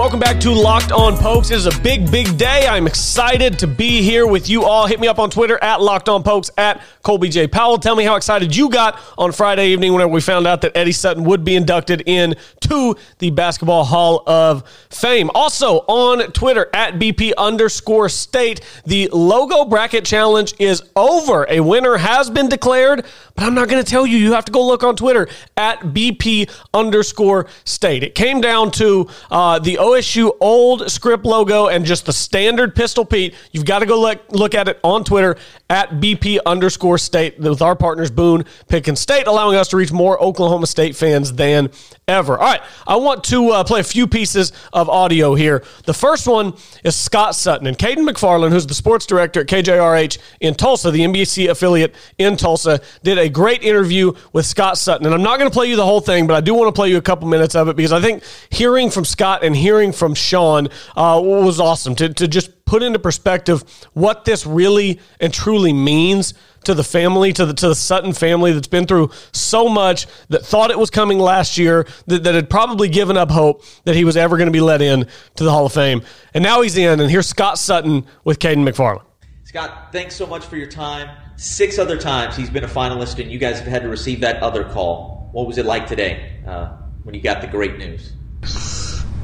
Welcome 0.03 0.19
back 0.19 0.41
to 0.41 0.51
Locked 0.51 0.91
On 0.91 1.17
Pokes. 1.17 1.53
It 1.53 1.59
is 1.59 1.67
a 1.67 1.81
big, 1.81 2.11
big 2.11 2.37
day. 2.37 2.67
I'm 2.67 2.89
excited 2.89 3.61
to 3.61 3.69
be 3.69 4.03
here 4.03 4.27
with 4.27 4.49
you 4.49 4.65
all. 4.65 4.89
Hit 4.89 4.99
me 4.99 5.07
up 5.07 5.21
on 5.21 5.31
Twitter 5.31 5.63
at 5.63 5.81
Locked 5.81 6.09
On 6.09 6.25
Pokes 6.25 6.51
at 6.59 6.83
Colby 7.05 7.29
J. 7.29 7.47
Powell. 7.47 7.79
Tell 7.79 7.95
me 7.95 8.03
how 8.03 8.17
excited 8.17 8.55
you 8.57 8.69
got 8.69 8.99
on 9.17 9.31
Friday 9.31 9.69
evening 9.69 9.93
whenever 9.93 10.11
we 10.11 10.21
found 10.21 10.49
out 10.49 10.61
that 10.63 10.77
Eddie 10.77 10.91
Sutton 10.91 11.23
would 11.23 11.45
be 11.45 11.55
inducted 11.55 12.01
into 12.01 12.97
the 13.19 13.31
Basketball 13.31 13.85
Hall 13.85 14.25
of 14.27 14.69
Fame. 14.91 15.31
Also 15.37 15.85
on 15.87 16.33
Twitter 16.33 16.69
at 16.75 16.95
BP 16.95 17.35
underscore 17.39 18.09
state, 18.09 18.61
the 18.85 19.09
logo 19.13 19.65
bracket 19.65 20.05
challenge 20.05 20.53
is 20.59 20.83
over. 20.97 21.47
A 21.49 21.61
winner 21.61 21.97
has 21.97 22.29
been 22.29 22.49
declared, 22.49 23.07
but 23.37 23.45
I'm 23.45 23.55
not 23.55 23.69
going 23.69 23.83
to 23.83 23.89
tell 23.89 24.05
you. 24.05 24.19
You 24.19 24.33
have 24.33 24.47
to 24.47 24.53
go 24.53 24.67
look 24.67 24.83
on 24.83 24.97
Twitter 24.97 25.29
at 25.57 25.79
BP 25.79 26.51
underscore 26.75 27.47
state. 27.65 28.03
It 28.03 28.17
came 28.17 28.41
down 28.41 28.73
to 28.73 29.09
uh, 29.31 29.61
the 29.61 29.79
OSU 29.93 30.35
old 30.41 30.91
script 30.91 31.27
logo 31.27 31.67
and 31.67 31.85
just 31.85 32.07
the 32.07 32.15
standard 32.15 32.75
Pistol 32.75 33.05
Pete. 33.05 33.35
You've 33.51 33.67
got 33.67 33.81
to 33.81 33.87
go 33.87 34.01
look, 34.01 34.23
look 34.31 34.55
at 34.55 34.67
it 34.67 34.81
on 34.83 35.05
Twitter 35.05 35.37
at 35.69 35.91
BP 35.91 36.39
underscore 36.47 36.97
state 36.97 37.39
with 37.39 37.61
our 37.61 37.77
partners 37.77 38.11
Boone 38.11 38.47
Pickens 38.69 39.01
State, 39.01 39.27
allowing 39.27 39.57
us 39.57 39.69
to 39.69 39.77
reach 39.77 39.93
more 39.93 40.23
Oklahoma 40.23 40.67
State 40.67 40.97
fans 40.97 41.35
than 41.35 41.71
ever. 42.13 42.39
All 42.39 42.45
right, 42.45 42.63
I 42.87 42.97
want 42.97 43.25
to 43.25 43.51
uh, 43.51 43.65
play 43.65 43.81
a 43.81 43.85
few 43.85 44.07
pieces 44.07 44.53
of 44.73 44.89
audio 44.89 45.35
here. 45.35 45.65
The 45.85 45.95
first 45.95 46.29
one 46.29 46.55
is 46.85 46.95
Scott 46.95 47.35
Sutton 47.35 47.67
and 47.67 47.77
Caden 47.77 48.09
McFarland, 48.09 48.51
who's 48.51 48.67
the 48.67 48.75
sports 48.75 49.07
director 49.07 49.41
at 49.41 49.47
KJRH 49.47 50.19
in 50.41 50.55
Tulsa, 50.55 50.91
the 50.91 51.01
NBC 51.01 51.51
affiliate 51.51 51.95
in 52.19 52.37
Tulsa, 52.37 52.81
did 53.03 53.19
a 53.19 53.29
great 53.29 53.63
interview 53.63 54.13
with 54.33 54.47
Scott 54.47 54.79
Sutton. 54.79 55.07
And 55.07 55.15
I'm 55.15 55.23
not 55.23 55.39
going 55.39 55.51
to 55.51 55.55
play 55.55 55.67
you 55.67 55.77
the 55.77 55.85
whole 55.85 56.01
thing, 56.01 56.27
but 56.27 56.35
I 56.35 56.41
do 56.41 56.55
want 56.55 56.69
to 56.69 56.79
play 56.79 56.91
you 56.91 56.99
a 56.99 57.03
couple 57.03 57.27
minutes 57.29 57.55
of 57.55 57.69
it 57.69 57.77
because 57.77 57.93
I 57.93 58.01
think 58.01 58.23
hearing 58.51 58.91
from 58.91 59.05
Scott 59.05 59.43
and 59.43 59.57
hearing 59.57 59.93
from 59.93 60.15
Sean 60.15 60.69
uh, 60.97 61.21
was 61.23 61.59
awesome 61.59 61.95
to, 61.97 62.13
to 62.13 62.29
just 62.29 62.62
put 62.73 62.83
into 62.83 62.99
perspective 62.99 63.63
what 63.93 64.25
this 64.25 64.47
really 64.47 64.99
and 65.21 65.31
truly 65.31 65.75
means 65.75 66.33
to 66.65 66.73
the 66.73 66.83
family, 66.83 67.31
to 67.31 67.45
the 67.45 67.53
to 67.53 67.69
the 67.69 67.75
Sutton 67.75 68.15
family 68.15 68.53
that's 68.53 68.67
been 68.67 68.87
through 68.87 69.11
so 69.31 69.69
much, 69.69 70.07
that 70.31 70.47
thought 70.47 70.71
it 70.71 70.79
was 70.79 70.89
coming 70.89 71.19
last 71.19 71.59
year, 71.59 71.87
that, 72.07 72.25
that 72.25 72.35
had 72.35 72.49
probably 72.49 72.89
given 72.89 73.19
up 73.19 73.31
hope 73.31 73.63
that 73.85 73.95
he 73.95 74.07
was 74.07 74.17
ever 74.17 74.39
going 74.39 74.47
to 74.47 74.53
be 74.53 74.63
let 74.63 74.81
in 74.81 75.07
to 75.35 75.45
the 75.45 75.51
Hall 75.51 75.67
of 75.67 75.75
Fame. 75.75 76.01
And 76.33 76.43
now 76.43 76.63
he's 76.63 76.79
in, 76.79 76.99
and 76.99 77.11
here's 77.11 77.27
Scott 77.27 77.59
Sutton 77.59 78.07
with 78.25 78.39
Caden 78.39 78.67
McFarland. 78.67 79.05
Scott, 79.45 79.93
thanks 79.93 80.17
so 80.17 80.27
much 80.27 80.47
for 80.47 80.57
your 80.57 80.67
time. 80.67 81.15
Six 81.37 81.79
other 81.79 81.99
times 81.99 82.37
he's 82.37 82.49
been 82.49 82.65
a 82.65 82.69
finalist, 82.69 83.21
and 83.21 83.31
you 83.31 83.39
guys 83.39 83.59
have 83.59 83.69
had 83.69 83.83
to 83.83 83.91
receive 83.91 84.21
that 84.21 84.43
other 84.43 84.65
call. 84.65 85.29
What 85.33 85.47
was 85.47 85.59
it 85.59 85.67
like 85.67 85.87
today 85.87 86.41
uh, 86.47 86.69
when 87.03 87.15
you 87.15 87.21
got 87.21 87.43
the 87.43 87.49
great 87.49 87.77
news? 87.77 88.13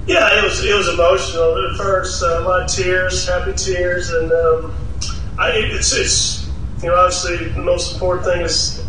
Yeah, 0.08 0.38
it 0.38 0.42
was 0.42 0.64
it 0.64 0.74
was 0.74 0.88
emotional 0.88 1.68
at 1.68 1.76
first. 1.76 2.22
Uh, 2.22 2.40
a 2.40 2.40
lot 2.40 2.62
of 2.62 2.70
tears, 2.70 3.28
happy 3.28 3.52
tears, 3.52 4.08
and 4.08 4.32
um, 4.32 4.74
I, 5.38 5.50
it's 5.52 5.92
it's 5.92 6.48
you 6.82 6.88
know 6.88 6.94
obviously 6.94 7.48
the 7.48 7.60
most 7.60 7.92
important 7.92 8.24
thing 8.24 8.40
is 8.40 8.82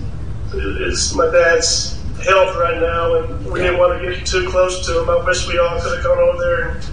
is 0.53 1.13
my 1.13 1.29
dad's 1.29 2.01
health 2.23 2.55
right 2.55 2.79
now, 2.79 3.15
and 3.15 3.45
we 3.51 3.59
didn't 3.59 3.79
want 3.79 4.01
to 4.01 4.09
get 4.09 4.25
too 4.25 4.47
close 4.47 4.85
to 4.87 5.01
him. 5.01 5.09
I 5.09 5.21
wish 5.25 5.45
we 5.45 5.59
all 5.59 5.77
could 5.81 5.95
have 5.95 6.05
gone 6.05 6.19
over 6.19 6.37
there 6.37 6.69
and 6.69 6.83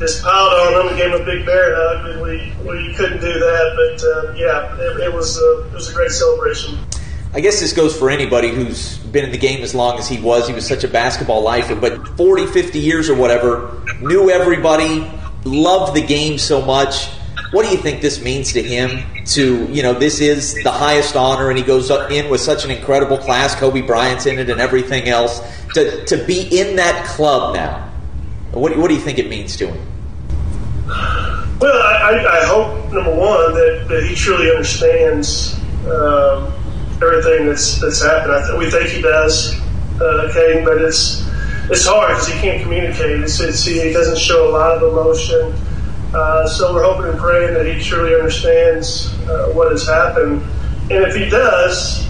just 0.00 0.24
piled 0.24 0.52
on 0.52 0.80
him 0.80 0.88
and 0.88 0.96
gave 0.96 1.14
him 1.14 1.22
a 1.22 1.24
big 1.24 1.46
bear 1.46 1.76
hug. 1.76 2.20
We 2.22 2.52
we 2.66 2.92
couldn't 2.94 3.20
do 3.20 3.38
that, 3.38 3.66
but 3.78 4.04
uh, 4.04 4.32
yeah, 4.32 4.76
it, 4.80 4.98
it 4.98 5.14
was 5.14 5.38
a, 5.38 5.68
it 5.68 5.74
was 5.74 5.88
a 5.88 5.94
great 5.94 6.10
celebration. 6.10 6.76
I 7.34 7.40
guess 7.40 7.58
this 7.58 7.72
goes 7.72 7.98
for 7.98 8.10
anybody 8.10 8.48
who's 8.48 8.96
been 8.98 9.24
in 9.24 9.32
the 9.32 9.38
game 9.38 9.64
as 9.64 9.74
long 9.74 9.98
as 9.98 10.08
he 10.08 10.20
was. 10.20 10.46
He 10.46 10.54
was 10.54 10.64
such 10.64 10.84
a 10.84 10.88
basketball 10.88 11.42
lifer, 11.42 11.74
but 11.74 12.16
40, 12.16 12.46
50 12.46 12.78
years 12.78 13.10
or 13.10 13.16
whatever, 13.16 13.82
knew 14.00 14.30
everybody, 14.30 15.10
loved 15.44 15.96
the 15.96 16.06
game 16.06 16.38
so 16.38 16.62
much. 16.62 17.08
What 17.50 17.64
do 17.64 17.72
you 17.72 17.76
think 17.76 18.02
this 18.02 18.22
means 18.22 18.52
to 18.52 18.62
him? 18.62 19.02
To, 19.26 19.66
you 19.66 19.82
know, 19.82 19.94
this 19.94 20.20
is 20.20 20.54
the 20.62 20.70
highest 20.70 21.16
honor, 21.16 21.48
and 21.50 21.58
he 21.58 21.64
goes 21.64 21.90
in 21.90 22.30
with 22.30 22.40
such 22.40 22.64
an 22.64 22.70
incredible 22.70 23.18
class. 23.18 23.56
Kobe 23.56 23.80
Bryant's 23.80 24.26
in 24.26 24.38
it 24.38 24.48
and 24.48 24.60
everything 24.60 25.08
else. 25.08 25.40
To, 25.74 26.04
to 26.04 26.24
be 26.26 26.42
in 26.56 26.76
that 26.76 27.04
club 27.04 27.56
now, 27.56 27.90
what, 28.52 28.76
what 28.78 28.86
do 28.86 28.94
you 28.94 29.00
think 29.00 29.18
it 29.18 29.28
means 29.28 29.56
to 29.56 29.72
him? 29.72 29.86
Well, 31.60 31.82
I, 31.82 32.42
I 32.42 32.44
hope, 32.46 32.92
number 32.92 33.14
one, 33.14 33.54
that, 33.54 33.86
that 33.88 34.04
he 34.04 34.14
truly 34.14 34.50
understands. 34.50 35.58
Um, 35.88 36.52
everything 37.12 37.46
that's 37.46 37.80
that's 37.80 38.02
happened. 38.02 38.44
Th- 38.46 38.58
we 38.58 38.70
think 38.70 38.90
he 38.90 39.02
does, 39.02 39.54
uh, 40.00 40.30
Caden, 40.34 40.64
but 40.64 40.80
it's 40.80 41.24
it's 41.70 41.86
hard 41.86 42.10
because 42.10 42.28
he 42.28 42.38
can't 42.40 42.62
communicate. 42.62 43.22
It's, 43.22 43.40
it's, 43.40 43.64
he 43.64 43.92
doesn't 43.92 44.18
show 44.18 44.48
a 44.48 44.50
lot 44.50 44.76
of 44.76 44.82
emotion. 44.82 45.54
Uh, 46.14 46.46
so 46.46 46.74
we're 46.74 46.84
hoping 46.84 47.10
and 47.10 47.18
praying 47.18 47.54
that 47.54 47.66
he 47.66 47.82
truly 47.82 48.14
understands 48.14 49.12
uh, 49.28 49.50
what 49.52 49.72
has 49.72 49.86
happened. 49.86 50.42
And 50.90 51.04
if 51.04 51.14
he 51.14 51.28
does, 51.28 52.06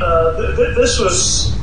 uh, 0.00 0.36
th- 0.36 0.56
th- 0.56 0.76
this 0.76 0.98
was 1.00 1.58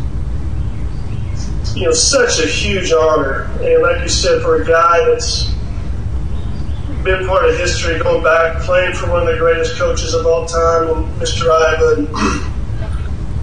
you 1.76 1.86
know 1.86 1.94
such 1.94 2.40
a 2.40 2.48
huge 2.48 2.92
honor. 2.92 3.44
And 3.62 3.82
like 3.82 4.02
you 4.04 4.10
said, 4.10 4.42
for 4.42 4.62
a 4.62 4.66
guy 4.66 5.04
that's 5.06 5.50
been 7.04 7.26
part 7.26 7.46
of 7.46 7.58
history, 7.58 7.98
going 8.00 8.22
back, 8.22 8.62
playing 8.64 8.94
for 8.94 9.10
one 9.10 9.22
of 9.22 9.28
the 9.28 9.38
greatest 9.38 9.78
coaches 9.78 10.14
of 10.14 10.26
all 10.26 10.46
time, 10.46 11.06
Mr. 11.20 11.48
Iba 11.48 12.49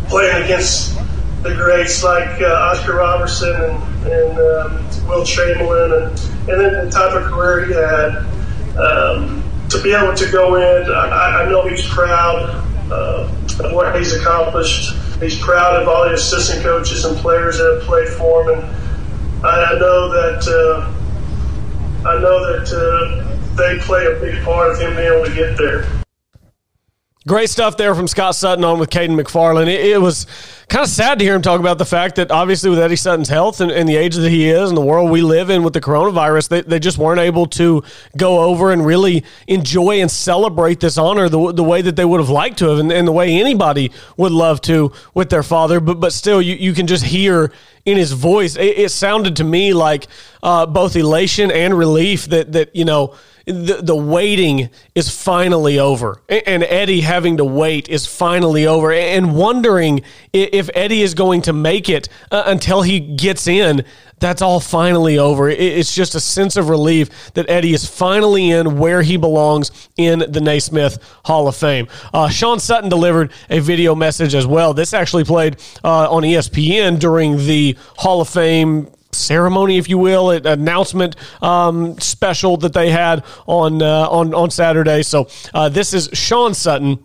playing 0.08 0.44
against 0.44 0.96
the 1.42 1.54
greats 1.54 2.02
like 2.02 2.40
uh, 2.40 2.70
Oscar 2.72 2.96
Robertson 2.96 3.54
and, 3.54 4.06
and 4.06 4.38
um, 4.38 5.08
Wilt 5.08 5.26
Chamberlain, 5.26 5.92
and, 5.92 6.10
and 6.48 6.60
then 6.60 6.84
the 6.84 6.90
type 6.90 7.12
of 7.14 7.24
career 7.24 7.66
he 7.66 7.72
had. 7.72 8.26
Um, 8.78 9.42
to 9.70 9.82
be 9.82 9.92
able 9.92 10.14
to 10.14 10.30
go 10.30 10.56
in, 10.56 10.90
I, 10.90 11.42
I 11.42 11.50
know 11.50 11.66
he's 11.66 11.86
proud 11.88 12.50
uh, 12.90 13.28
of 13.64 13.72
what 13.72 13.96
he's 13.96 14.12
accomplished. 14.12 14.94
he's 15.20 15.38
proud 15.38 15.82
of 15.82 15.88
all 15.88 16.04
the 16.04 16.14
assistant 16.14 16.62
coaches 16.62 17.04
and 17.04 17.16
players 17.18 17.58
that 17.58 17.74
have 17.74 17.82
played 17.82 18.08
for 18.08 18.44
him, 18.44 18.60
and 18.60 19.46
I, 19.46 19.72
I 19.72 19.78
know 19.78 20.08
that 20.10 20.46
uh, 20.46 22.08
I 22.08 22.20
know 22.20 22.60
that 22.60 22.72
uh, 22.72 23.56
they 23.56 23.78
play 23.80 24.06
a 24.06 24.20
big 24.20 24.44
part 24.44 24.70
of 24.70 24.80
him 24.80 24.94
being 24.94 25.12
able 25.12 25.24
to 25.24 25.34
get 25.34 25.56
there. 25.58 26.05
Great 27.26 27.50
stuff 27.50 27.76
there 27.76 27.92
from 27.96 28.06
Scott 28.06 28.36
Sutton 28.36 28.64
on 28.64 28.78
with 28.78 28.88
Caden 28.88 29.20
McFarland. 29.20 29.66
It, 29.66 29.84
it, 29.84 30.00
was 30.00 30.28
kind 30.68 30.84
of 30.84 30.88
sad 30.88 31.18
to 31.18 31.24
hear 31.24 31.34
him 31.34 31.42
talk 31.42 31.58
about 31.58 31.76
the 31.76 31.84
fact 31.84 32.14
that 32.16 32.30
obviously 32.30 32.70
with 32.70 32.78
Eddie 32.78 32.94
Sutton's 32.94 33.28
health 33.28 33.60
and, 33.60 33.72
and, 33.72 33.88
the 33.88 33.96
age 33.96 34.14
that 34.14 34.30
he 34.30 34.48
is 34.48 34.70
and 34.70 34.76
the 34.76 34.82
world 34.82 35.10
we 35.10 35.22
live 35.22 35.50
in 35.50 35.64
with 35.64 35.72
the 35.72 35.80
coronavirus, 35.80 36.48
they, 36.50 36.60
they 36.60 36.78
just 36.78 36.98
weren't 36.98 37.18
able 37.18 37.46
to 37.46 37.82
go 38.16 38.44
over 38.44 38.70
and 38.70 38.86
really 38.86 39.24
enjoy 39.48 40.00
and 40.00 40.08
celebrate 40.08 40.78
this 40.78 40.98
honor 40.98 41.28
the, 41.28 41.50
the 41.50 41.64
way 41.64 41.82
that 41.82 41.96
they 41.96 42.04
would 42.04 42.20
have 42.20 42.30
liked 42.30 42.58
to 42.58 42.68
have 42.68 42.78
and, 42.78 42.92
and 42.92 43.08
the 43.08 43.12
way 43.12 43.40
anybody 43.40 43.90
would 44.16 44.30
love 44.30 44.60
to 44.60 44.92
with 45.12 45.28
their 45.28 45.42
father. 45.42 45.80
But, 45.80 45.98
but 45.98 46.12
still, 46.12 46.40
you, 46.40 46.54
you 46.54 46.74
can 46.74 46.86
just 46.86 47.04
hear 47.04 47.50
in 47.84 47.96
his 47.96 48.12
voice, 48.12 48.54
it, 48.54 48.78
it 48.78 48.90
sounded 48.92 49.34
to 49.36 49.44
me 49.44 49.72
like 49.72 50.06
uh, 50.44 50.64
both 50.64 50.94
elation 50.94 51.50
and 51.50 51.76
relief 51.76 52.26
that, 52.26 52.52
that 52.52 52.76
you 52.76 52.84
know, 52.84 53.16
the, 53.46 53.80
the 53.80 53.94
waiting 53.94 54.70
is 54.96 55.08
finally 55.08 55.78
over. 55.78 56.20
And 56.28 56.64
Eddie 56.64 57.00
having 57.00 57.36
to 57.36 57.44
wait 57.44 57.88
is 57.88 58.04
finally 58.04 58.66
over. 58.66 58.92
And 58.92 59.36
wondering 59.36 60.02
if 60.32 60.68
Eddie 60.74 61.02
is 61.02 61.14
going 61.14 61.42
to 61.42 61.52
make 61.52 61.88
it 61.88 62.08
uh, 62.32 62.42
until 62.46 62.82
he 62.82 62.98
gets 62.98 63.46
in. 63.46 63.84
That's 64.18 64.42
all 64.42 64.60
finally 64.60 65.18
over. 65.18 65.48
It's 65.48 65.94
just 65.94 66.14
a 66.14 66.20
sense 66.20 66.56
of 66.56 66.68
relief 66.70 67.32
that 67.34 67.48
Eddie 67.48 67.74
is 67.74 67.86
finally 67.86 68.50
in 68.50 68.78
where 68.78 69.02
he 69.02 69.16
belongs 69.16 69.90
in 69.96 70.20
the 70.20 70.40
Naismith 70.40 70.98
Hall 71.24 71.46
of 71.46 71.54
Fame. 71.54 71.86
Uh, 72.14 72.28
Sean 72.28 72.58
Sutton 72.58 72.88
delivered 72.88 73.30
a 73.50 73.60
video 73.60 73.94
message 73.94 74.34
as 74.34 74.46
well. 74.46 74.72
This 74.72 74.94
actually 74.94 75.24
played 75.24 75.58
uh, 75.84 76.10
on 76.10 76.22
ESPN 76.22 76.98
during 76.98 77.36
the 77.36 77.76
Hall 77.98 78.22
of 78.22 78.28
Fame 78.28 78.88
ceremony, 79.16 79.78
if 79.78 79.88
you 79.88 79.98
will, 79.98 80.30
an 80.30 80.46
announcement 80.46 81.16
um, 81.42 81.98
special 81.98 82.56
that 82.58 82.72
they 82.72 82.90
had 82.90 83.24
on 83.46 83.82
uh, 83.82 84.08
on 84.08 84.34
on 84.34 84.50
Saturday. 84.50 85.02
So 85.02 85.28
uh, 85.54 85.68
this 85.68 85.94
is 85.94 86.08
Sean 86.12 86.54
Sutton. 86.54 87.04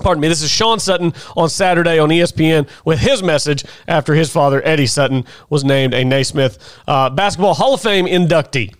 Pardon 0.00 0.20
me. 0.20 0.28
This 0.28 0.42
is 0.42 0.50
Sean 0.50 0.80
Sutton 0.80 1.14
on 1.36 1.48
Saturday 1.48 1.98
on 1.98 2.08
ESPN 2.08 2.68
with 2.84 2.98
his 2.98 3.22
message 3.22 3.64
after 3.86 4.14
his 4.14 4.30
father 4.30 4.60
Eddie 4.64 4.86
Sutton 4.86 5.24
was 5.50 5.64
named 5.64 5.94
a 5.94 6.04
Naismith 6.04 6.58
uh, 6.88 7.10
Basketball 7.10 7.54
Hall 7.54 7.74
of 7.74 7.80
Fame 7.80 8.06
inductee. 8.06 8.74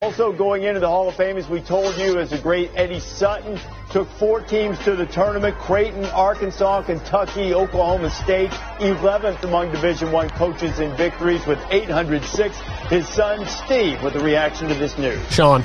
Also 0.00 0.30
going 0.30 0.62
into 0.62 0.78
the 0.78 0.86
Hall 0.86 1.08
of 1.08 1.16
Fame, 1.16 1.36
as 1.38 1.48
we 1.48 1.60
told 1.60 1.96
you, 1.98 2.20
is 2.20 2.30
the 2.30 2.38
great 2.38 2.70
Eddie 2.76 3.00
Sutton. 3.00 3.58
Took 3.90 4.08
four 4.12 4.40
teams 4.40 4.78
to 4.84 4.94
the 4.94 5.06
tournament, 5.06 5.58
Creighton, 5.58 6.04
Arkansas, 6.06 6.82
Kentucky, 6.82 7.52
Oklahoma 7.52 8.08
State, 8.08 8.50
11th 8.78 9.42
among 9.42 9.72
Division 9.72 10.12
One 10.12 10.30
coaches 10.30 10.78
in 10.78 10.96
victories 10.96 11.44
with 11.46 11.58
806. 11.70 12.56
His 12.90 13.08
son, 13.08 13.44
Steve, 13.64 14.00
with 14.04 14.14
a 14.14 14.20
reaction 14.20 14.68
to 14.68 14.74
this 14.74 14.96
news. 14.98 15.20
Sean. 15.32 15.62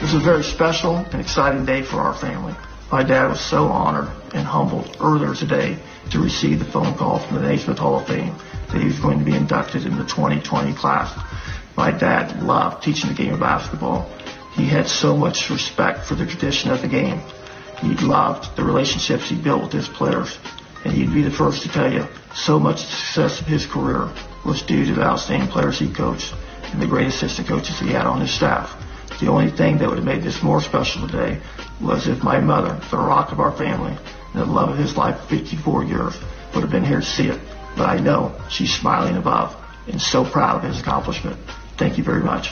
This 0.00 0.12
is 0.12 0.14
a 0.14 0.24
very 0.24 0.42
special 0.42 0.96
and 0.96 1.20
exciting 1.20 1.64
day 1.64 1.82
for 1.82 1.98
our 1.98 2.14
family. 2.14 2.54
My 2.90 3.04
dad 3.04 3.28
was 3.28 3.40
so 3.40 3.68
honored 3.68 4.10
and 4.34 4.44
humbled 4.44 4.96
earlier 5.00 5.36
today 5.36 5.78
to 6.10 6.18
receive 6.18 6.58
the 6.58 6.64
phone 6.64 6.96
call 6.98 7.20
from 7.20 7.36
the 7.36 7.42
Naismith 7.42 7.78
Hall 7.78 8.00
of 8.00 8.08
Fame 8.08 8.34
that 8.72 8.80
he 8.80 8.86
was 8.86 8.98
going 8.98 9.20
to 9.20 9.24
be 9.24 9.36
inducted 9.36 9.86
in 9.86 9.96
the 9.96 10.04
2020 10.04 10.74
class. 10.74 11.16
My 11.76 11.90
dad 11.90 12.42
loved 12.42 12.82
teaching 12.82 13.10
the 13.10 13.14
game 13.14 13.34
of 13.34 13.40
basketball. 13.40 14.10
He 14.54 14.66
had 14.66 14.88
so 14.88 15.14
much 15.14 15.50
respect 15.50 16.06
for 16.06 16.14
the 16.14 16.24
tradition 16.24 16.70
of 16.70 16.80
the 16.80 16.88
game. 16.88 17.20
He 17.80 17.94
loved 17.96 18.56
the 18.56 18.64
relationships 18.64 19.28
he 19.28 19.36
built 19.36 19.62
with 19.62 19.72
his 19.72 19.88
players. 19.88 20.38
And 20.84 20.94
he'd 20.94 21.12
be 21.12 21.22
the 21.22 21.30
first 21.30 21.62
to 21.62 21.68
tell 21.68 21.92
you 21.92 22.06
so 22.34 22.58
much 22.58 22.78
success 22.86 23.40
of 23.40 23.46
his 23.46 23.66
career 23.66 24.10
was 24.44 24.62
due 24.62 24.86
to 24.86 24.94
the 24.94 25.02
outstanding 25.02 25.48
players 25.48 25.78
he 25.78 25.92
coached 25.92 26.32
and 26.72 26.80
the 26.80 26.86
great 26.86 27.08
assistant 27.08 27.46
coaches 27.46 27.78
he 27.78 27.88
had 27.88 28.06
on 28.06 28.20
his 28.20 28.32
staff. 28.32 28.74
The 29.20 29.28
only 29.28 29.50
thing 29.50 29.78
that 29.78 29.88
would 29.88 29.98
have 29.98 30.06
made 30.06 30.22
this 30.22 30.42
more 30.42 30.62
special 30.62 31.06
today 31.06 31.40
was 31.80 32.06
if 32.06 32.22
my 32.22 32.40
mother, 32.40 32.80
the 32.90 32.96
rock 32.96 33.32
of 33.32 33.40
our 33.40 33.52
family, 33.52 33.96
and 34.32 34.42
the 34.42 34.46
love 34.46 34.70
of 34.70 34.78
his 34.78 34.96
life 34.96 35.20
for 35.20 35.36
54 35.36 35.84
years, 35.84 36.14
would 36.54 36.62
have 36.62 36.70
been 36.70 36.84
here 36.84 37.00
to 37.00 37.06
see 37.06 37.28
it. 37.28 37.40
But 37.76 37.88
I 37.88 37.98
know 37.98 38.34
she's 38.48 38.74
smiling 38.74 39.16
above 39.16 39.54
and 39.88 40.00
so 40.00 40.24
proud 40.24 40.56
of 40.56 40.70
his 40.70 40.80
accomplishment. 40.80 41.38
Thank 41.76 41.98
you 41.98 42.04
very 42.04 42.22
much. 42.22 42.50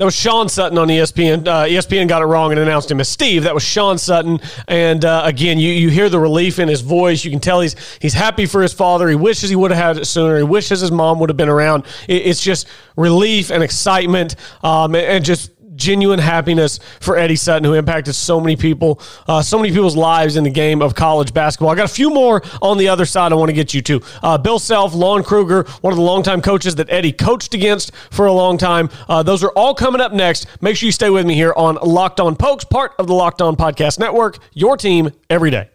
That 0.00 0.06
was 0.06 0.14
Sean 0.14 0.48
Sutton 0.48 0.78
on 0.78 0.88
ESPN. 0.88 1.46
Uh, 1.46 1.66
ESPN 1.66 2.08
got 2.08 2.22
it 2.22 2.24
wrong 2.24 2.52
and 2.52 2.58
announced 2.58 2.90
him 2.90 3.00
as 3.00 3.08
Steve. 3.10 3.42
That 3.42 3.52
was 3.52 3.62
Sean 3.62 3.98
Sutton. 3.98 4.40
And 4.66 5.04
uh, 5.04 5.24
again, 5.26 5.58
you, 5.58 5.70
you 5.72 5.90
hear 5.90 6.08
the 6.08 6.18
relief 6.18 6.58
in 6.58 6.68
his 6.68 6.80
voice. 6.80 7.22
You 7.22 7.30
can 7.30 7.38
tell 7.38 7.60
he's 7.60 7.76
he's 7.98 8.14
happy 8.14 8.46
for 8.46 8.62
his 8.62 8.72
father. 8.72 9.10
He 9.10 9.14
wishes 9.14 9.50
he 9.50 9.56
would 9.56 9.70
have 9.70 9.96
had 9.96 9.98
it 9.98 10.06
sooner. 10.06 10.38
He 10.38 10.42
wishes 10.42 10.80
his 10.80 10.90
mom 10.90 11.20
would 11.20 11.28
have 11.28 11.36
been 11.36 11.50
around. 11.50 11.84
It, 12.08 12.22
it's 12.24 12.42
just 12.42 12.66
relief 12.96 13.50
and 13.50 13.62
excitement 13.62 14.36
um, 14.62 14.94
and, 14.94 15.04
and 15.04 15.22
just 15.22 15.50
genuine 15.80 16.18
happiness 16.18 16.78
for 17.00 17.16
Eddie 17.16 17.36
Sutton, 17.36 17.64
who 17.64 17.74
impacted 17.74 18.14
so 18.14 18.40
many 18.40 18.54
people, 18.54 19.00
uh, 19.26 19.42
so 19.42 19.58
many 19.58 19.70
people's 19.70 19.96
lives 19.96 20.36
in 20.36 20.44
the 20.44 20.50
game 20.50 20.82
of 20.82 20.94
college 20.94 21.34
basketball. 21.34 21.70
I 21.70 21.74
got 21.74 21.86
a 21.86 21.92
few 21.92 22.10
more 22.10 22.42
on 22.62 22.78
the 22.78 22.88
other 22.88 23.06
side 23.06 23.32
I 23.32 23.34
want 23.34 23.48
to 23.48 23.54
get 23.54 23.74
you 23.74 23.82
to. 23.82 24.00
Uh, 24.22 24.38
Bill 24.38 24.58
Self, 24.58 24.94
Lon 24.94 25.24
Kruger, 25.24 25.64
one 25.80 25.92
of 25.92 25.96
the 25.96 26.04
longtime 26.04 26.42
coaches 26.42 26.74
that 26.76 26.90
Eddie 26.90 27.12
coached 27.12 27.54
against 27.54 27.92
for 28.10 28.26
a 28.26 28.32
long 28.32 28.58
time. 28.58 28.90
Uh, 29.08 29.22
those 29.22 29.42
are 29.42 29.50
all 29.56 29.74
coming 29.74 30.00
up 30.00 30.12
next. 30.12 30.46
Make 30.60 30.76
sure 30.76 30.86
you 30.86 30.92
stay 30.92 31.10
with 31.10 31.26
me 31.26 31.34
here 31.34 31.54
on 31.56 31.76
Locked 31.82 32.20
On 32.20 32.36
Pokes, 32.36 32.64
part 32.64 32.92
of 32.98 33.06
the 33.06 33.14
Locked 33.14 33.42
On 33.42 33.56
Podcast 33.56 33.98
Network, 33.98 34.38
your 34.52 34.76
team 34.76 35.10
every 35.30 35.50
day. 35.50 35.70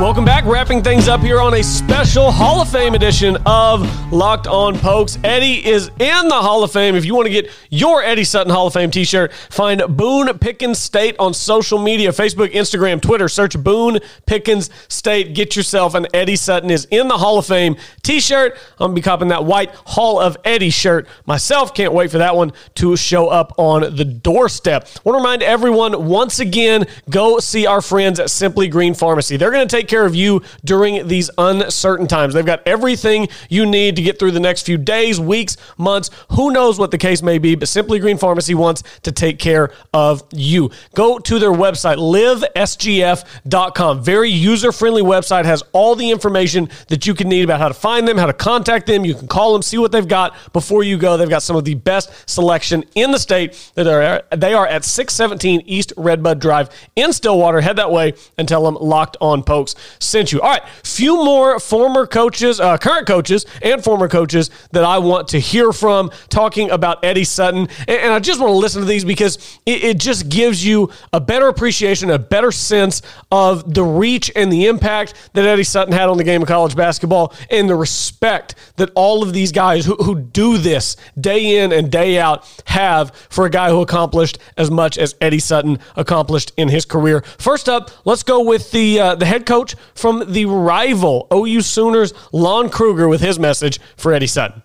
Welcome 0.00 0.24
back. 0.24 0.46
Wrapping 0.46 0.82
things 0.82 1.06
up 1.06 1.20
here 1.20 1.38
on 1.38 1.52
a 1.52 1.62
special 1.62 2.32
Hall 2.32 2.62
of 2.62 2.68
Fame 2.70 2.94
edition 2.94 3.36
of 3.44 4.10
Locked 4.10 4.46
On 4.46 4.76
Pokes. 4.78 5.18
Eddie 5.22 5.64
is 5.64 5.88
in 5.98 6.28
the 6.28 6.34
Hall 6.34 6.64
of 6.64 6.72
Fame. 6.72 6.94
If 6.94 7.04
you 7.04 7.14
want 7.14 7.26
to 7.26 7.32
get 7.32 7.50
your 7.68 8.02
Eddie 8.02 8.24
Sutton 8.24 8.50
Hall 8.52 8.66
of 8.66 8.72
Fame 8.72 8.90
t 8.90 9.04
shirt, 9.04 9.34
find 9.50 9.82
Boone 9.96 10.36
Pickens 10.38 10.78
State 10.78 11.14
on 11.18 11.34
social 11.34 11.78
media 11.78 12.10
Facebook, 12.10 12.52
Instagram, 12.52 13.02
Twitter. 13.02 13.28
Search 13.28 13.56
Boone 13.62 14.00
Pickens 14.24 14.70
State. 14.88 15.34
Get 15.34 15.56
yourself 15.56 15.94
an 15.94 16.06
Eddie 16.14 16.36
Sutton 16.36 16.70
is 16.70 16.86
in 16.90 17.08
the 17.08 17.18
Hall 17.18 17.38
of 17.38 17.44
Fame 17.44 17.76
t 18.02 18.18
shirt. 18.18 18.54
I'm 18.54 18.78
going 18.78 18.90
to 18.92 18.94
be 18.94 19.02
copping 19.02 19.28
that 19.28 19.44
white 19.44 19.70
Hall 19.74 20.18
of 20.18 20.38
Eddie 20.44 20.70
shirt 20.70 21.06
myself. 21.26 21.74
Can't 21.74 21.92
wait 21.92 22.10
for 22.10 22.18
that 22.18 22.34
one 22.34 22.54
to 22.76 22.96
show 22.96 23.28
up 23.28 23.52
on 23.58 23.94
the 23.94 24.06
doorstep. 24.06 24.88
want 25.04 25.16
to 25.16 25.20
remind 25.20 25.42
everyone 25.42 26.08
once 26.08 26.40
again 26.40 26.86
go 27.10 27.38
see 27.40 27.66
our 27.66 27.82
friends 27.82 28.18
at 28.18 28.30
Simply 28.30 28.68
Green 28.68 28.94
Pharmacy. 28.94 29.36
They're 29.36 29.50
going 29.50 29.68
to 29.68 29.76
take 29.76 29.81
care 29.88 30.04
of 30.04 30.14
you 30.14 30.42
during 30.64 31.06
these 31.08 31.30
uncertain 31.38 32.06
times. 32.06 32.34
They've 32.34 32.44
got 32.44 32.66
everything 32.66 33.28
you 33.48 33.66
need 33.66 33.96
to 33.96 34.02
get 34.02 34.18
through 34.18 34.32
the 34.32 34.40
next 34.40 34.66
few 34.66 34.78
days, 34.78 35.20
weeks, 35.20 35.56
months. 35.78 36.10
Who 36.30 36.52
knows 36.52 36.78
what 36.78 36.90
the 36.90 36.98
case 36.98 37.22
may 37.22 37.38
be, 37.38 37.54
but 37.54 37.68
Simply 37.68 37.98
Green 37.98 38.18
Pharmacy 38.18 38.54
wants 38.54 38.82
to 39.02 39.12
take 39.12 39.38
care 39.38 39.72
of 39.92 40.22
you. 40.32 40.70
Go 40.94 41.18
to 41.18 41.38
their 41.38 41.50
website, 41.50 41.96
livesgf.com. 41.96 44.02
Very 44.02 44.30
user 44.30 44.72
friendly 44.72 45.02
website, 45.02 45.44
has 45.44 45.62
all 45.72 45.94
the 45.94 46.10
information 46.10 46.68
that 46.88 47.06
you 47.06 47.14
can 47.14 47.28
need 47.28 47.42
about 47.42 47.60
how 47.60 47.68
to 47.68 47.74
find 47.74 48.06
them, 48.06 48.18
how 48.18 48.26
to 48.26 48.32
contact 48.32 48.86
them. 48.86 49.04
You 49.04 49.14
can 49.14 49.28
call 49.28 49.52
them, 49.52 49.62
see 49.62 49.78
what 49.78 49.92
they've 49.92 50.06
got 50.06 50.34
before 50.52 50.82
you 50.82 50.98
go. 50.98 51.16
They've 51.16 51.28
got 51.28 51.42
some 51.42 51.56
of 51.56 51.64
the 51.64 51.74
best 51.74 52.10
selection 52.28 52.84
in 52.94 53.10
the 53.10 53.18
state. 53.18 53.72
That 53.74 53.86
are, 53.86 54.36
they 54.36 54.54
are 54.54 54.66
at 54.66 54.84
617 54.84 55.62
East 55.66 55.92
Redbud 55.96 56.40
Drive 56.40 56.70
in 56.96 57.12
Stillwater. 57.12 57.60
Head 57.60 57.76
that 57.76 57.90
way 57.90 58.14
and 58.38 58.48
tell 58.48 58.64
them 58.64 58.74
locked 58.74 59.16
on 59.20 59.42
pokes 59.42 59.71
sent 59.98 60.32
you. 60.32 60.40
All 60.40 60.50
right, 60.50 60.62
few 60.84 61.16
more 61.16 61.58
former 61.60 62.06
coaches, 62.06 62.60
uh, 62.60 62.76
current 62.78 63.06
coaches, 63.06 63.46
and 63.62 63.82
former 63.82 64.08
coaches 64.08 64.50
that 64.72 64.84
I 64.84 64.98
want 64.98 65.28
to 65.28 65.38
hear 65.38 65.72
from 65.72 66.10
talking 66.28 66.70
about 66.70 67.04
Eddie 67.04 67.24
Sutton. 67.24 67.68
And, 67.88 67.90
and 67.90 68.12
I 68.12 68.18
just 68.18 68.40
want 68.40 68.52
to 68.52 68.56
listen 68.56 68.80
to 68.80 68.86
these 68.86 69.04
because 69.04 69.58
it, 69.66 69.84
it 69.84 69.98
just 69.98 70.28
gives 70.28 70.64
you 70.64 70.90
a 71.12 71.20
better 71.20 71.48
appreciation, 71.48 72.10
a 72.10 72.18
better 72.18 72.52
sense 72.52 73.02
of 73.30 73.72
the 73.74 73.84
reach 73.84 74.30
and 74.34 74.52
the 74.52 74.66
impact 74.66 75.14
that 75.34 75.44
Eddie 75.44 75.64
Sutton 75.64 75.92
had 75.92 76.08
on 76.08 76.16
the 76.16 76.24
game 76.24 76.42
of 76.42 76.48
college 76.48 76.76
basketball 76.76 77.34
and 77.50 77.68
the 77.68 77.76
respect 77.76 78.54
that 78.76 78.90
all 78.94 79.22
of 79.22 79.32
these 79.32 79.52
guys 79.52 79.84
who, 79.84 79.94
who 79.96 80.18
do 80.20 80.58
this 80.58 80.96
day 81.20 81.58
in 81.62 81.72
and 81.72 81.90
day 81.90 82.18
out 82.18 82.44
have 82.66 83.14
for 83.28 83.46
a 83.46 83.50
guy 83.50 83.70
who 83.70 83.80
accomplished 83.80 84.38
as 84.56 84.70
much 84.70 84.98
as 84.98 85.14
Eddie 85.20 85.38
Sutton 85.38 85.78
accomplished 85.96 86.52
in 86.56 86.68
his 86.68 86.84
career. 86.84 87.22
First 87.38 87.68
up, 87.68 87.90
let's 88.04 88.22
go 88.22 88.42
with 88.42 88.70
the 88.70 89.00
uh, 89.00 89.14
the 89.14 89.26
head 89.26 89.46
coach 89.46 89.61
from 89.94 90.32
the 90.32 90.46
rival 90.46 91.26
OU 91.32 91.62
Sooners, 91.62 92.12
Lon 92.32 92.68
Kruger, 92.68 93.08
with 93.08 93.20
his 93.20 93.38
message 93.38 93.80
for 93.96 94.12
Eddie 94.12 94.26
Sutton. 94.26 94.62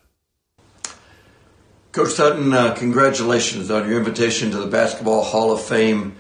Coach 1.92 2.12
Sutton, 2.12 2.54
uh, 2.54 2.75
congratulations 2.75 3.72
on 3.72 3.89
your 3.89 3.98
invitation 3.98 4.51
to 4.51 4.58
the 4.58 4.68
Basketball 4.68 5.24
Hall 5.24 5.51
of 5.51 5.63
Fame. 5.63 6.16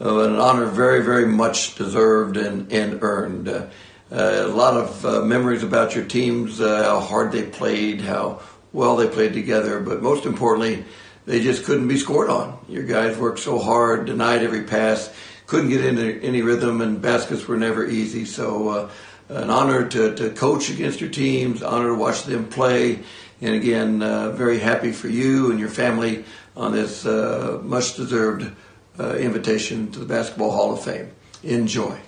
Uh, 0.00 0.28
an 0.28 0.36
honor 0.36 0.66
very, 0.66 1.02
very 1.02 1.26
much 1.26 1.76
deserved 1.76 2.36
and, 2.36 2.70
and 2.72 3.02
earned. 3.02 3.48
Uh, 3.48 3.68
a 4.10 4.46
lot 4.46 4.74
of 4.74 5.06
uh, 5.06 5.22
memories 5.22 5.62
about 5.62 5.94
your 5.94 6.04
teams, 6.04 6.60
uh, 6.60 6.82
how 6.82 7.00
hard 7.00 7.32
they 7.32 7.44
played, 7.44 8.02
how 8.02 8.42
well 8.72 8.96
they 8.96 9.08
played 9.08 9.32
together, 9.32 9.80
but 9.80 10.02
most 10.02 10.26
importantly, 10.26 10.84
they 11.24 11.40
just 11.40 11.64
couldn't 11.64 11.88
be 11.88 11.96
scored 11.96 12.28
on. 12.28 12.58
Your 12.68 12.82
guys 12.82 13.16
worked 13.16 13.38
so 13.38 13.58
hard, 13.58 14.06
denied 14.06 14.42
every 14.42 14.64
pass, 14.64 15.14
couldn't 15.52 15.68
get 15.68 15.84
into 15.84 16.18
any 16.22 16.40
rhythm, 16.40 16.80
and 16.80 17.02
baskets 17.02 17.46
were 17.46 17.58
never 17.58 17.86
easy. 17.86 18.24
So, 18.24 18.68
uh, 18.70 18.90
an 19.28 19.50
honor 19.50 19.86
to, 19.86 20.14
to 20.14 20.30
coach 20.30 20.70
against 20.70 21.02
your 21.02 21.10
teams, 21.10 21.62
honor 21.62 21.88
to 21.88 21.94
watch 21.94 22.22
them 22.22 22.48
play, 22.48 23.00
and 23.42 23.54
again, 23.54 24.02
uh, 24.02 24.30
very 24.30 24.58
happy 24.58 24.92
for 24.92 25.08
you 25.08 25.50
and 25.50 25.60
your 25.60 25.68
family 25.68 26.24
on 26.56 26.72
this 26.72 27.04
uh, 27.04 27.60
much 27.62 27.96
deserved 27.96 28.50
uh, 28.98 29.14
invitation 29.16 29.92
to 29.92 29.98
the 29.98 30.06
Basketball 30.06 30.52
Hall 30.52 30.72
of 30.72 30.82
Fame. 30.82 31.10
Enjoy. 31.42 32.00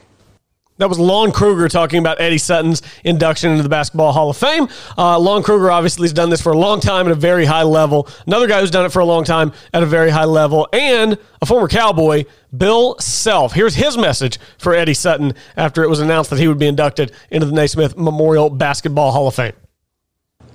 That 0.78 0.88
was 0.88 0.98
Lon 0.98 1.30
Kruger 1.30 1.68
talking 1.68 2.00
about 2.00 2.20
Eddie 2.20 2.38
Sutton's 2.38 2.82
induction 3.04 3.52
into 3.52 3.62
the 3.62 3.68
Basketball 3.68 4.12
Hall 4.12 4.30
of 4.30 4.36
Fame. 4.36 4.66
Uh, 4.98 5.16
Lon 5.20 5.44
Kruger 5.44 5.70
obviously 5.70 6.02
has 6.02 6.12
done 6.12 6.30
this 6.30 6.40
for 6.40 6.50
a 6.50 6.58
long 6.58 6.80
time 6.80 7.06
at 7.06 7.12
a 7.12 7.14
very 7.14 7.44
high 7.44 7.62
level. 7.62 8.08
Another 8.26 8.48
guy 8.48 8.58
who's 8.58 8.72
done 8.72 8.84
it 8.84 8.90
for 8.90 8.98
a 8.98 9.04
long 9.04 9.22
time 9.22 9.52
at 9.72 9.84
a 9.84 9.86
very 9.86 10.10
high 10.10 10.24
level, 10.24 10.66
and 10.72 11.16
a 11.40 11.46
former 11.46 11.68
Cowboy, 11.68 12.24
Bill 12.56 12.98
Self. 12.98 13.52
Here's 13.52 13.76
his 13.76 13.96
message 13.96 14.40
for 14.58 14.74
Eddie 14.74 14.94
Sutton 14.94 15.34
after 15.56 15.84
it 15.84 15.88
was 15.88 16.00
announced 16.00 16.30
that 16.30 16.40
he 16.40 16.48
would 16.48 16.58
be 16.58 16.66
inducted 16.66 17.12
into 17.30 17.46
the 17.46 17.52
Naismith 17.52 17.96
Memorial 17.96 18.50
Basketball 18.50 19.12
Hall 19.12 19.28
of 19.28 19.34
Fame. 19.36 19.52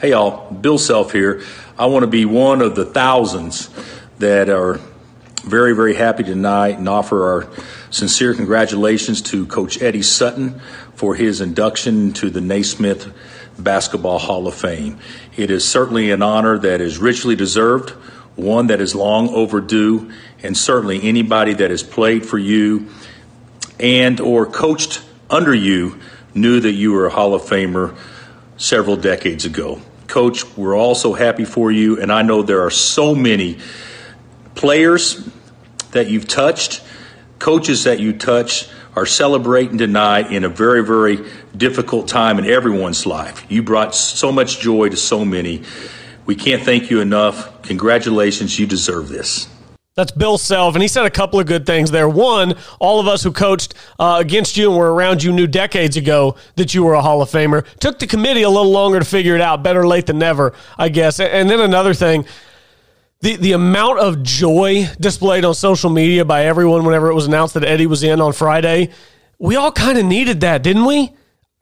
Hey, 0.02 0.10
y'all, 0.10 0.52
Bill 0.52 0.78
Self 0.78 1.14
here. 1.14 1.42
I 1.78 1.86
want 1.86 2.04
to 2.04 2.08
be 2.08 2.26
one 2.26 2.62
of 2.62 2.76
the 2.76 2.86
thousands 2.86 3.70
that 4.18 4.50
are 4.50 4.82
very, 5.46 5.74
very 5.74 5.96
happy 5.96 6.24
tonight 6.24 6.78
and 6.78 6.90
offer 6.90 7.26
our 7.26 7.50
sincere 7.90 8.34
congratulations 8.34 9.22
to 9.22 9.46
Coach 9.46 9.82
Eddie 9.82 10.02
Sutton 10.02 10.60
for 10.96 11.16
his 11.16 11.42
induction 11.42 12.14
to 12.14 12.30
the 12.30 12.42
Naismith 12.42 13.12
Basketball 13.58 14.20
Hall 14.20 14.48
of 14.48 14.56
Fame. 14.56 15.00
It 15.36 15.52
is 15.52 15.68
certainly 15.68 16.12
an 16.12 16.22
honor 16.22 16.58
that 16.60 16.82
is 16.82 16.98
richly 16.98 17.36
deserved, 17.36 17.92
one 18.36 18.68
that 18.68 18.80
is 18.80 18.96
long 18.96 19.30
overdue, 19.30 20.12
and 20.44 20.58
certainly 20.58 21.02
anybody 21.04 21.54
that 21.54 21.72
has 21.72 21.84
played 21.84 22.26
for 22.26 22.38
you 22.38 22.88
and 23.80 24.20
or 24.20 24.46
coached 24.46 25.02
under 25.30 25.54
you 25.54 26.00
knew 26.34 26.60
that 26.60 26.72
you 26.72 26.92
were 26.92 27.08
a 27.08 27.10
Hall 27.10 27.34
of 27.34 27.42
Famer 27.42 27.96
several 28.58 28.96
decades 28.96 29.46
ago. 29.46 29.82
Coach, 30.08 30.58
we're 30.58 30.76
all 30.76 30.96
so 30.96 31.14
happy 31.14 31.46
for 31.46 31.72
you, 31.72 32.02
and 32.02 32.12
I 32.12 32.22
know 32.22 32.42
there 32.42 32.66
are 32.66 32.72
so 32.72 33.14
many 33.14 33.60
players 34.56 35.28
that 35.92 36.10
you've 36.10 36.28
touched, 36.28 36.82
coaches 37.40 37.86
that 37.86 38.00
you 38.00 38.14
touch 38.14 38.70
are 38.96 39.06
celebrating 39.06 39.78
tonight 39.78 40.32
in 40.32 40.44
a 40.44 40.50
very, 40.50 40.84
very 40.84 41.26
difficult 41.56 42.08
time 42.08 42.38
in 42.38 42.46
everyone's 42.46 43.06
life. 43.06 43.46
You 43.50 43.64
brought 43.64 43.96
so 43.96 44.32
much 44.32 44.60
joy 44.60 44.90
to 44.90 44.98
so 44.98 45.24
many. 45.26 45.64
We 46.26 46.36
can't 46.36 46.64
thank 46.64 46.92
you 46.92 47.00
enough. 47.00 47.62
Congratulations, 47.64 48.60
you 48.60 48.68
deserve 48.68 49.10
this. 49.10 49.48
That's 49.96 50.12
Bill 50.12 50.38
Self, 50.38 50.76
and 50.76 50.82
he 50.82 50.88
said 50.88 51.06
a 51.06 51.10
couple 51.10 51.42
of 51.42 51.46
good 51.46 51.66
things 51.66 51.92
there. 51.92 52.08
One, 52.08 52.56
all 52.80 53.02
of 53.02 53.08
us 53.08 53.22
who 53.22 53.34
coached 53.34 53.74
uh, 54.00 54.18
against 54.20 54.56
you 54.56 54.70
and 54.70 54.80
were 54.80 54.94
around 54.94 55.24
you 55.24 55.34
knew 55.34 55.46
decades 55.46 55.98
ago 55.98 56.38
that 56.56 56.74
you 56.74 56.86
were 56.86 56.94
a 56.94 57.02
Hall 57.02 57.22
of 57.22 57.30
Famer. 57.30 57.66
Took 57.80 58.00
the 58.00 58.08
committee 58.08 58.44
a 58.44 58.50
little 58.50 58.72
longer 58.72 59.00
to 59.00 59.06
figure 59.06 59.36
it 59.36 59.42
out. 59.42 59.62
Better 59.62 59.86
late 59.86 60.06
than 60.06 60.18
never, 60.20 60.54
I 60.78 60.88
guess. 60.88 61.20
And 61.20 61.50
then 61.50 61.60
another 61.60 61.94
thing, 61.94 62.26
the 63.22 63.36
the 63.36 63.52
amount 63.52 64.00
of 64.00 64.24
joy 64.24 64.88
displayed 65.00 65.46
on 65.46 65.54
social 65.54 65.90
media 65.90 66.24
by 66.24 66.46
everyone 66.46 66.86
whenever 66.86 67.10
it 67.10 67.16
was 67.16 67.28
announced 67.28 67.54
that 67.56 67.66
Eddie 67.66 67.88
was 67.88 68.04
in 68.04 68.22
on 68.22 68.34
Friday, 68.34 68.90
we 69.38 69.56
all 69.56 69.72
kind 69.72 69.98
of 69.98 70.06
needed 70.06 70.42
that, 70.42 70.64
didn't 70.64 70.86
we? 70.86 71.14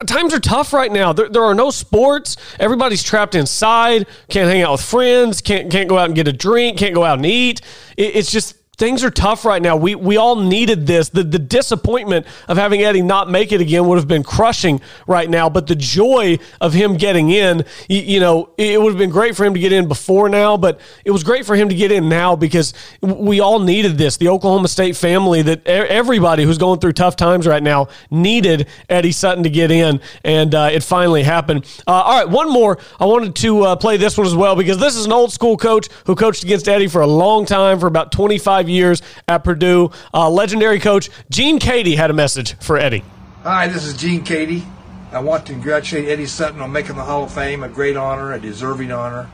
Times 0.06 0.32
are 0.32 0.38
tough 0.38 0.72
right 0.72 0.92
now. 0.92 1.12
There, 1.12 1.28
there 1.28 1.42
are 1.42 1.56
no 1.56 1.70
sports. 1.70 2.36
Everybody's 2.60 3.02
trapped 3.02 3.34
inside. 3.34 4.06
Can't 4.28 4.48
hang 4.48 4.62
out 4.62 4.72
with 4.72 4.82
friends. 4.82 5.40
Can't 5.40 5.70
can't 5.72 5.88
go 5.88 5.98
out 5.98 6.06
and 6.06 6.14
get 6.14 6.28
a 6.28 6.32
drink. 6.32 6.78
Can't 6.78 6.94
go 6.94 7.04
out 7.04 7.18
and 7.18 7.26
eat. 7.26 7.60
It, 7.96 8.14
it's 8.14 8.30
just 8.30 8.54
things 8.78 9.02
are 9.02 9.10
tough 9.10 9.44
right 9.44 9.60
now. 9.60 9.76
We 9.76 9.94
we 9.94 10.16
all 10.16 10.36
needed 10.36 10.86
this. 10.86 11.08
The 11.10 11.24
the 11.24 11.38
disappointment 11.38 12.26
of 12.46 12.56
having 12.56 12.82
Eddie 12.82 13.02
not 13.02 13.28
make 13.28 13.52
it 13.52 13.60
again 13.60 13.86
would 13.86 13.98
have 13.98 14.08
been 14.08 14.22
crushing 14.22 14.80
right 15.06 15.28
now. 15.28 15.50
But 15.50 15.66
the 15.66 15.74
joy 15.74 16.38
of 16.60 16.72
him 16.72 16.96
getting 16.96 17.30
in, 17.30 17.64
you, 17.88 18.00
you, 18.00 18.20
know, 18.20 18.50
it 18.56 18.80
would 18.80 18.90
have 18.90 18.98
been 18.98 19.10
great 19.10 19.36
for 19.36 19.44
him 19.44 19.54
to 19.54 19.60
get 19.60 19.72
in 19.72 19.88
before 19.88 20.28
now. 20.28 20.56
But 20.56 20.80
it 21.04 21.10
was 21.10 21.24
great 21.24 21.44
for 21.44 21.56
him 21.56 21.68
to 21.68 21.74
get 21.74 21.92
in 21.92 22.08
now 22.08 22.36
because 22.36 22.72
we 23.02 23.40
all 23.40 23.58
needed 23.58 23.98
this. 23.98 24.16
The 24.16 24.28
Oklahoma 24.28 24.68
State 24.68 24.96
family, 24.96 25.42
that 25.42 25.66
everybody 25.66 26.44
who's 26.44 26.58
going 26.58 26.80
through 26.80 26.92
tough 26.92 27.16
times 27.16 27.46
right 27.46 27.62
now, 27.62 27.88
needed 28.10 28.68
Eddie 28.88 29.12
Sutton 29.12 29.42
to 29.42 29.50
get 29.50 29.70
in, 29.70 30.00
and 30.24 30.54
uh, 30.54 30.70
it 30.72 30.82
finally 30.82 31.24
happened. 31.24 31.64
Uh, 31.86 31.92
all 31.92 32.20
right, 32.20 32.28
one 32.28 32.50
more. 32.50 32.78
I 33.00 33.06
wanted 33.06 33.34
to 33.36 33.62
uh, 33.62 33.76
play 33.76 33.96
this 33.96 34.16
one 34.16 34.26
as 34.26 34.36
well 34.36 34.54
because 34.54 34.78
this 34.78 34.96
is 34.96 35.06
an 35.06 35.12
old 35.12 35.32
school 35.32 35.56
coach 35.56 35.88
who 36.06 36.14
coached 36.14 36.44
against 36.44 36.68
Eddie 36.68 36.86
for 36.86 37.00
a 37.00 37.06
long 37.06 37.44
time, 37.44 37.80
for 37.80 37.86
about 37.86 38.12
twenty 38.12 38.38
five 38.68 38.74
years 38.74 39.02
at 39.26 39.44
Purdue. 39.44 39.90
Uh, 40.12 40.28
legendary 40.30 40.78
coach 40.78 41.08
Gene 41.30 41.58
Keady 41.58 41.96
had 41.96 42.10
a 42.10 42.14
message 42.14 42.54
for 42.58 42.76
Eddie. 42.76 43.02
Hi, 43.42 43.68
this 43.68 43.84
is 43.84 43.96
Gene 43.96 44.22
Keady. 44.22 44.62
I 45.10 45.20
want 45.20 45.46
to 45.46 45.52
congratulate 45.52 46.08
Eddie 46.08 46.26
Sutton 46.26 46.60
on 46.60 46.70
making 46.70 46.96
the 46.96 47.02
Hall 47.02 47.24
of 47.24 47.32
Fame. 47.32 47.62
A 47.62 47.68
great 47.68 47.96
honor, 47.96 48.34
a 48.34 48.40
deserving 48.40 48.92
honor. 48.92 49.30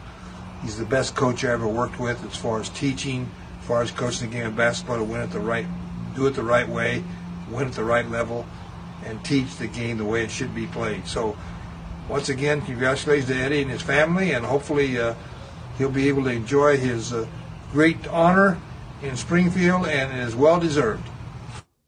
He's 0.63 0.79
the 0.79 0.85
best 0.85 1.17
coach 1.17 1.45
I 1.45 1.51
ever 1.51 1.67
worked 1.67 1.99
with 1.99 2.25
as 2.25 2.37
far 2.37 2.61
as 2.61 2.69
teaching, 2.69 3.29
as 3.61 3.67
far 3.67 3.83
as 3.83 3.91
coaching 3.91 4.31
the 4.31 4.37
game 4.37 4.47
of 4.47 4.57
basketball 4.57 4.99
to 4.99 5.05
win 5.05 5.21
it 5.21 5.31
the 5.31 5.41
right, 5.41 5.67
do 6.15 6.27
it 6.27 6.35
the 6.35 6.45
right 6.45 6.69
way, 6.69 7.03
win 7.51 7.67
at 7.67 7.73
the 7.73 7.85
right 7.85 8.09
level, 8.09 8.47
and 9.05 9.23
teach 9.25 9.57
the 9.57 9.67
game 9.67 9.99
the 9.99 10.05
way 10.05 10.23
it 10.23 10.31
should 10.31 10.55
be 10.55 10.67
played. 10.67 11.07
So, 11.09 11.37
once 12.09 12.29
again, 12.29 12.63
congratulations 12.63 13.29
to 13.31 13.37
Eddie 13.37 13.63
and 13.63 13.71
his 13.71 13.83
family, 13.83 14.31
and 14.31 14.47
hopefully 14.47 14.99
uh, 14.99 15.15
he'll 15.77 15.91
be 15.91 16.09
able 16.09 16.23
to 16.25 16.31
enjoy 16.31 16.77
his 16.77 17.13
uh, 17.13 17.27
great 17.73 18.07
honor 18.07 18.59
in 19.05 19.17
Springfield, 19.17 19.87
and 19.87 20.13
it 20.13 20.27
is 20.27 20.35
well 20.35 20.59
deserved. 20.59 21.09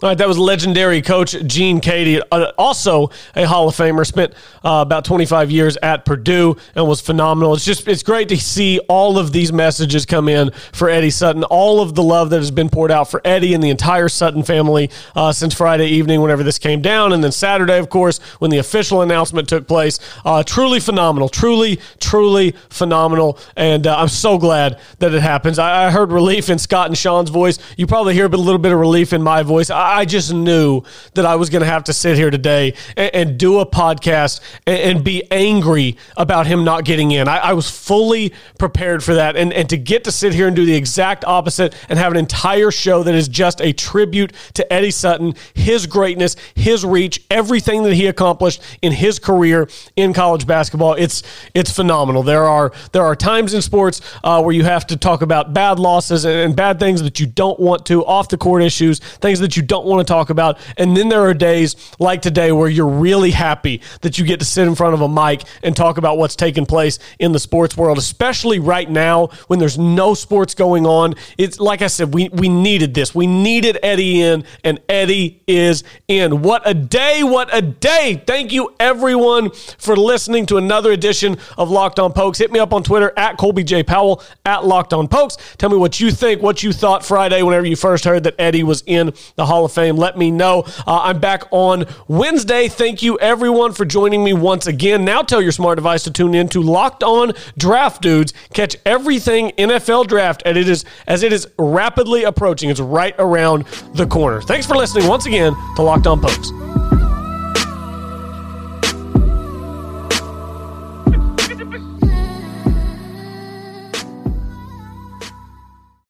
All 0.03 0.11
right, 0.11 0.19
that 0.19 0.29
was 0.29 0.37
legendary 0.37 1.01
coach 1.01 1.35
Gene 1.47 1.81
Keady, 1.81 2.21
uh, 2.31 2.53
also 2.59 3.09
a 3.35 3.45
Hall 3.47 3.67
of 3.67 3.75
Famer. 3.75 4.07
Spent 4.07 4.35
uh, 4.63 4.85
about 4.85 5.07
25 5.07 5.51
years 5.51 5.79
at 5.79 6.05
Purdue 6.05 6.59
and 6.75 6.87
was 6.87 7.01
phenomenal. 7.01 7.55
It's 7.55 7.65
just 7.65 7.89
it's 7.89 8.03
great 8.03 8.29
to 8.29 8.37
see 8.37 8.79
all 8.91 9.19
of 9.19 9.33
these 9.33 9.55
messages 9.55 10.05
come 10.05 10.29
in 10.29 10.51
for 10.73 10.91
Eddie 10.91 11.09
Sutton. 11.09 11.45
All 11.45 11.81
of 11.81 11.95
the 11.95 12.03
love 12.03 12.29
that 12.29 12.41
has 12.41 12.51
been 12.51 12.69
poured 12.69 12.91
out 12.91 13.11
for 13.11 13.23
Eddie 13.25 13.55
and 13.55 13.65
the 13.65 13.71
entire 13.71 14.11
Sutton 14.11 14.43
family 14.43 14.91
uh, 15.15 15.33
since 15.33 15.55
Friday 15.55 15.87
evening, 15.87 16.21
whenever 16.21 16.43
this 16.43 16.59
came 16.59 16.83
down, 16.83 17.15
and 17.15 17.25
then 17.25 17.33
Saturday, 17.33 17.79
of 17.79 17.89
course, 17.89 18.19
when 18.39 18.51
the 18.51 18.59
official 18.59 19.01
announcement 19.01 19.49
took 19.49 19.67
place. 19.67 19.99
Uh, 20.27 20.43
truly 20.43 20.79
phenomenal, 20.79 21.31
truly, 21.31 21.81
truly 22.01 22.55
phenomenal, 22.69 23.39
and 23.57 23.87
uh, 23.87 23.97
I'm 23.97 24.09
so 24.09 24.37
glad 24.37 24.79
that 24.99 25.15
it 25.15 25.23
happens. 25.23 25.59
I, 25.59 25.87
I, 25.87 25.91
heard 25.91 26.13
relief 26.13 26.51
in 26.51 26.59
Scott 26.59 26.89
and 26.89 26.99
Sean's 26.99 27.31
voice. 27.31 27.59
You 27.79 27.87
probably 27.87 28.13
hear 28.13 28.27
a 28.27 28.29
little 28.29 28.59
bit 28.59 28.73
of 28.73 28.79
relief 28.79 29.15
in 29.15 29.23
my 29.23 29.43
voice. 29.43 29.71
I 29.87 30.05
just 30.05 30.33
knew 30.33 30.83
that 31.15 31.25
I 31.25 31.37
was 31.37 31.51
going 31.51 31.61
to 31.61 31.67
have 31.67 31.85
to 31.85 31.93
sit 31.93 32.17
here 32.17 32.31
today 32.31 32.75
and, 32.97 33.15
and 33.15 33.39
do 33.39 33.61
a 33.61 33.67
podcast 33.67 34.41
and, 34.67 34.79
and, 34.79 35.07
be 35.07 35.23
angry 35.31 35.97
about 36.17 36.47
him 36.47 36.65
not 36.65 36.85
getting 36.85 37.13
in. 37.13 37.29
I, 37.29 37.39
I, 37.39 37.53
was 37.53 37.71
fully 37.71 38.33
prepared 38.59 39.05
for 39.05 39.15
that. 39.15 39.37
And, 39.37 39.53
and 39.53 39.69
to 39.71 39.77
get 39.77 40.05
to 40.05 40.13
sit 40.13 40.35
here 40.35 40.49
and 40.49 40.57
do 40.57 40.67
the 40.67 40.75
exact 40.75 41.25
opposite 41.25 41.77
and 41.89 41.99
have 41.99 42.11
an 42.13 42.19
entire 42.19 42.71
show 42.71 43.03
that 43.03 43.15
is 43.15 43.29
just 43.29 43.61
a 43.61 43.73
tribute 43.73 44.33
to 44.55 44.73
Eddie 44.73 44.91
Sutton, 44.91 45.35
his 45.55 45.87
greatness, 45.87 46.35
his 46.55 46.85
reach, 46.85 47.23
everything 47.31 47.83
that 47.85 47.95
he 47.95 48.07
accomplished 48.07 48.63
in 48.83 48.93
his 48.93 49.19
career 49.19 49.69
in 49.95 50.13
college 50.13 50.47
basketball, 50.47 50.95
it's 50.95 51.23
it's 51.55 51.71
phenomenal. 51.71 52.23
There 52.23 52.45
are 52.45 52.73
there 52.93 53.03
are 53.03 53.15
times 53.15 53.55
in 53.55 53.63
sports 53.63 54.01
uh, 54.25 54.43
where 54.43 54.55
you 54.55 54.65
have 54.65 54.87
to 54.89 54.97
talk 54.97 55.23
about 55.23 55.53
bad 55.53 55.79
losses 55.79 56.25
and, 56.25 56.35
and 56.35 56.57
bad 56.57 56.79
things 56.79 57.03
that 57.03 57.21
you 57.21 57.27
don't 57.27 57.61
want 57.61 57.87
to, 57.87 58.05
off 58.05 58.29
the 58.29 58.39
court 58.39 58.63
issues, 58.63 58.99
things 58.99 59.41
that 59.41 59.57
you 59.57 59.63
don't 59.77 59.87
want 59.87 60.07
to 60.07 60.13
talk 60.13 60.31
about. 60.31 60.59
And 60.77 60.97
then 60.97 61.09
there 61.09 61.23
are 61.23 61.35
days 61.35 61.77
like 61.99 62.23
today 62.23 62.53
where 62.53 62.69
you're 62.69 62.87
really 62.87 63.31
happy 63.31 63.81
that 64.01 64.19
you 64.19 64.25
get 64.25 64.41
to 64.41 64.47
sit 64.47 64.67
in 64.67 64.75
front 64.75 64.95
of 64.95 65.01
a 65.01 65.09
mic 65.09 65.43
and 65.63 65.77
talk 65.77 65.99
about 65.99 66.19
what's 66.19 66.37
taking 66.37 66.67
place 66.67 66.99
in 67.19 67.33
the 67.33 67.39
sports 67.39 67.77
world, 67.77 67.99
especially 67.99 68.59
right 68.59 68.89
now 68.89 69.29
when 69.49 69.59
there's 69.59 69.79
no 69.79 70.15
sports 70.15 70.55
going 70.55 70.87
on. 70.87 71.15
It's 71.39 71.61
like 71.61 71.83
I 71.83 71.87
said, 71.89 72.15
we, 72.15 72.29
we 72.31 72.49
needed 72.49 72.95
this. 72.95 73.15
We 73.15 73.27
needed 73.27 73.79
Eddie 73.83 74.23
in, 74.23 74.45
and 74.65 74.81
Eddie 74.89 75.43
is 75.47 75.85
in. 76.09 76.43
What 76.43 76.63
a 76.65 76.75
day! 76.75 77.23
What 77.23 77.55
a 77.55 77.63
day! 77.63 78.23
Thank 78.27 78.53
you, 78.53 78.75
everyone, 78.81 79.51
for 79.51 79.97
listening 79.97 80.47
to 80.47 80.57
another 80.57 80.93
edition 80.93 81.37
of 81.59 81.71
Locked 81.71 81.99
On 81.99 82.13
Pokes. 82.13 82.39
Hit 82.39 82.53
me 82.53 82.59
up 82.59 82.73
on 82.73 82.83
Twitter 82.83 83.13
at 83.17 83.37
Colby 83.37 83.65
J. 83.65 83.83
Powell, 83.83 84.23
at 84.45 84.65
Locked 84.65 84.93
On 84.93 85.09
Pokes. 85.09 85.37
Tell 85.59 85.71
me 85.71 85.77
what 85.77 86.01
you 86.01 86.11
think, 86.11 86.43
what 86.43 86.63
you 86.63 86.73
thought 86.73 87.05
Friday 87.05 87.43
whenever 87.43 87.67
you 87.67 87.77
first 87.77 88.05
heard 88.05 88.25
that 88.25 88.35
Eddie 88.39 88.63
was 88.63 88.83
in 88.87 89.13
the 89.35 89.47
Hall 89.47 89.66
of 89.67 89.73
Fame. 89.73 89.97
Let 89.97 90.17
me 90.17 90.31
know. 90.31 90.65
Uh, 90.87 91.01
I'm 91.03 91.21
back 91.21 91.45
on 91.51 91.85
Wednesday. 92.09 92.69
Thank 92.69 93.03
you, 93.03 93.19
everyone, 93.19 93.73
for 93.73 93.85
joining 93.85 94.25
me 94.25 94.33
once 94.33 94.67
again. 94.67 95.05
Now 95.05 95.21
tell 95.21 95.43
your 95.43 95.53
smart 95.53 95.77
device 95.77 96.05
to 96.05 96.11
tune 96.11 96.35
in 96.35 96.49
to 96.49 96.63
Locked 96.63 97.03
On 97.03 97.33
Draft 97.59 98.01
Dudes. 98.01 98.33
Catch 98.55 98.77
everything 98.87 99.51
NFL 99.59 100.07
draft 100.07 100.43
and 100.47 100.57
it 100.57 100.69
is 100.69 100.85
as 101.07 101.23
it 101.23 101.33
is 101.33 101.47
rapidly 101.59 102.25
approaching. 102.25 102.71
It's 102.71 102.81
right 102.81 103.15
around 103.19 103.67
the 103.95 104.07
corner. 104.07 104.41
Thanks 104.41 104.67
for 104.67 104.75
listening 104.75 105.07
once 105.07 105.27
again 105.27 105.55
to 105.77 105.83
Locked 105.83 106.07
On 106.07 106.21
Pokes. 106.21 106.96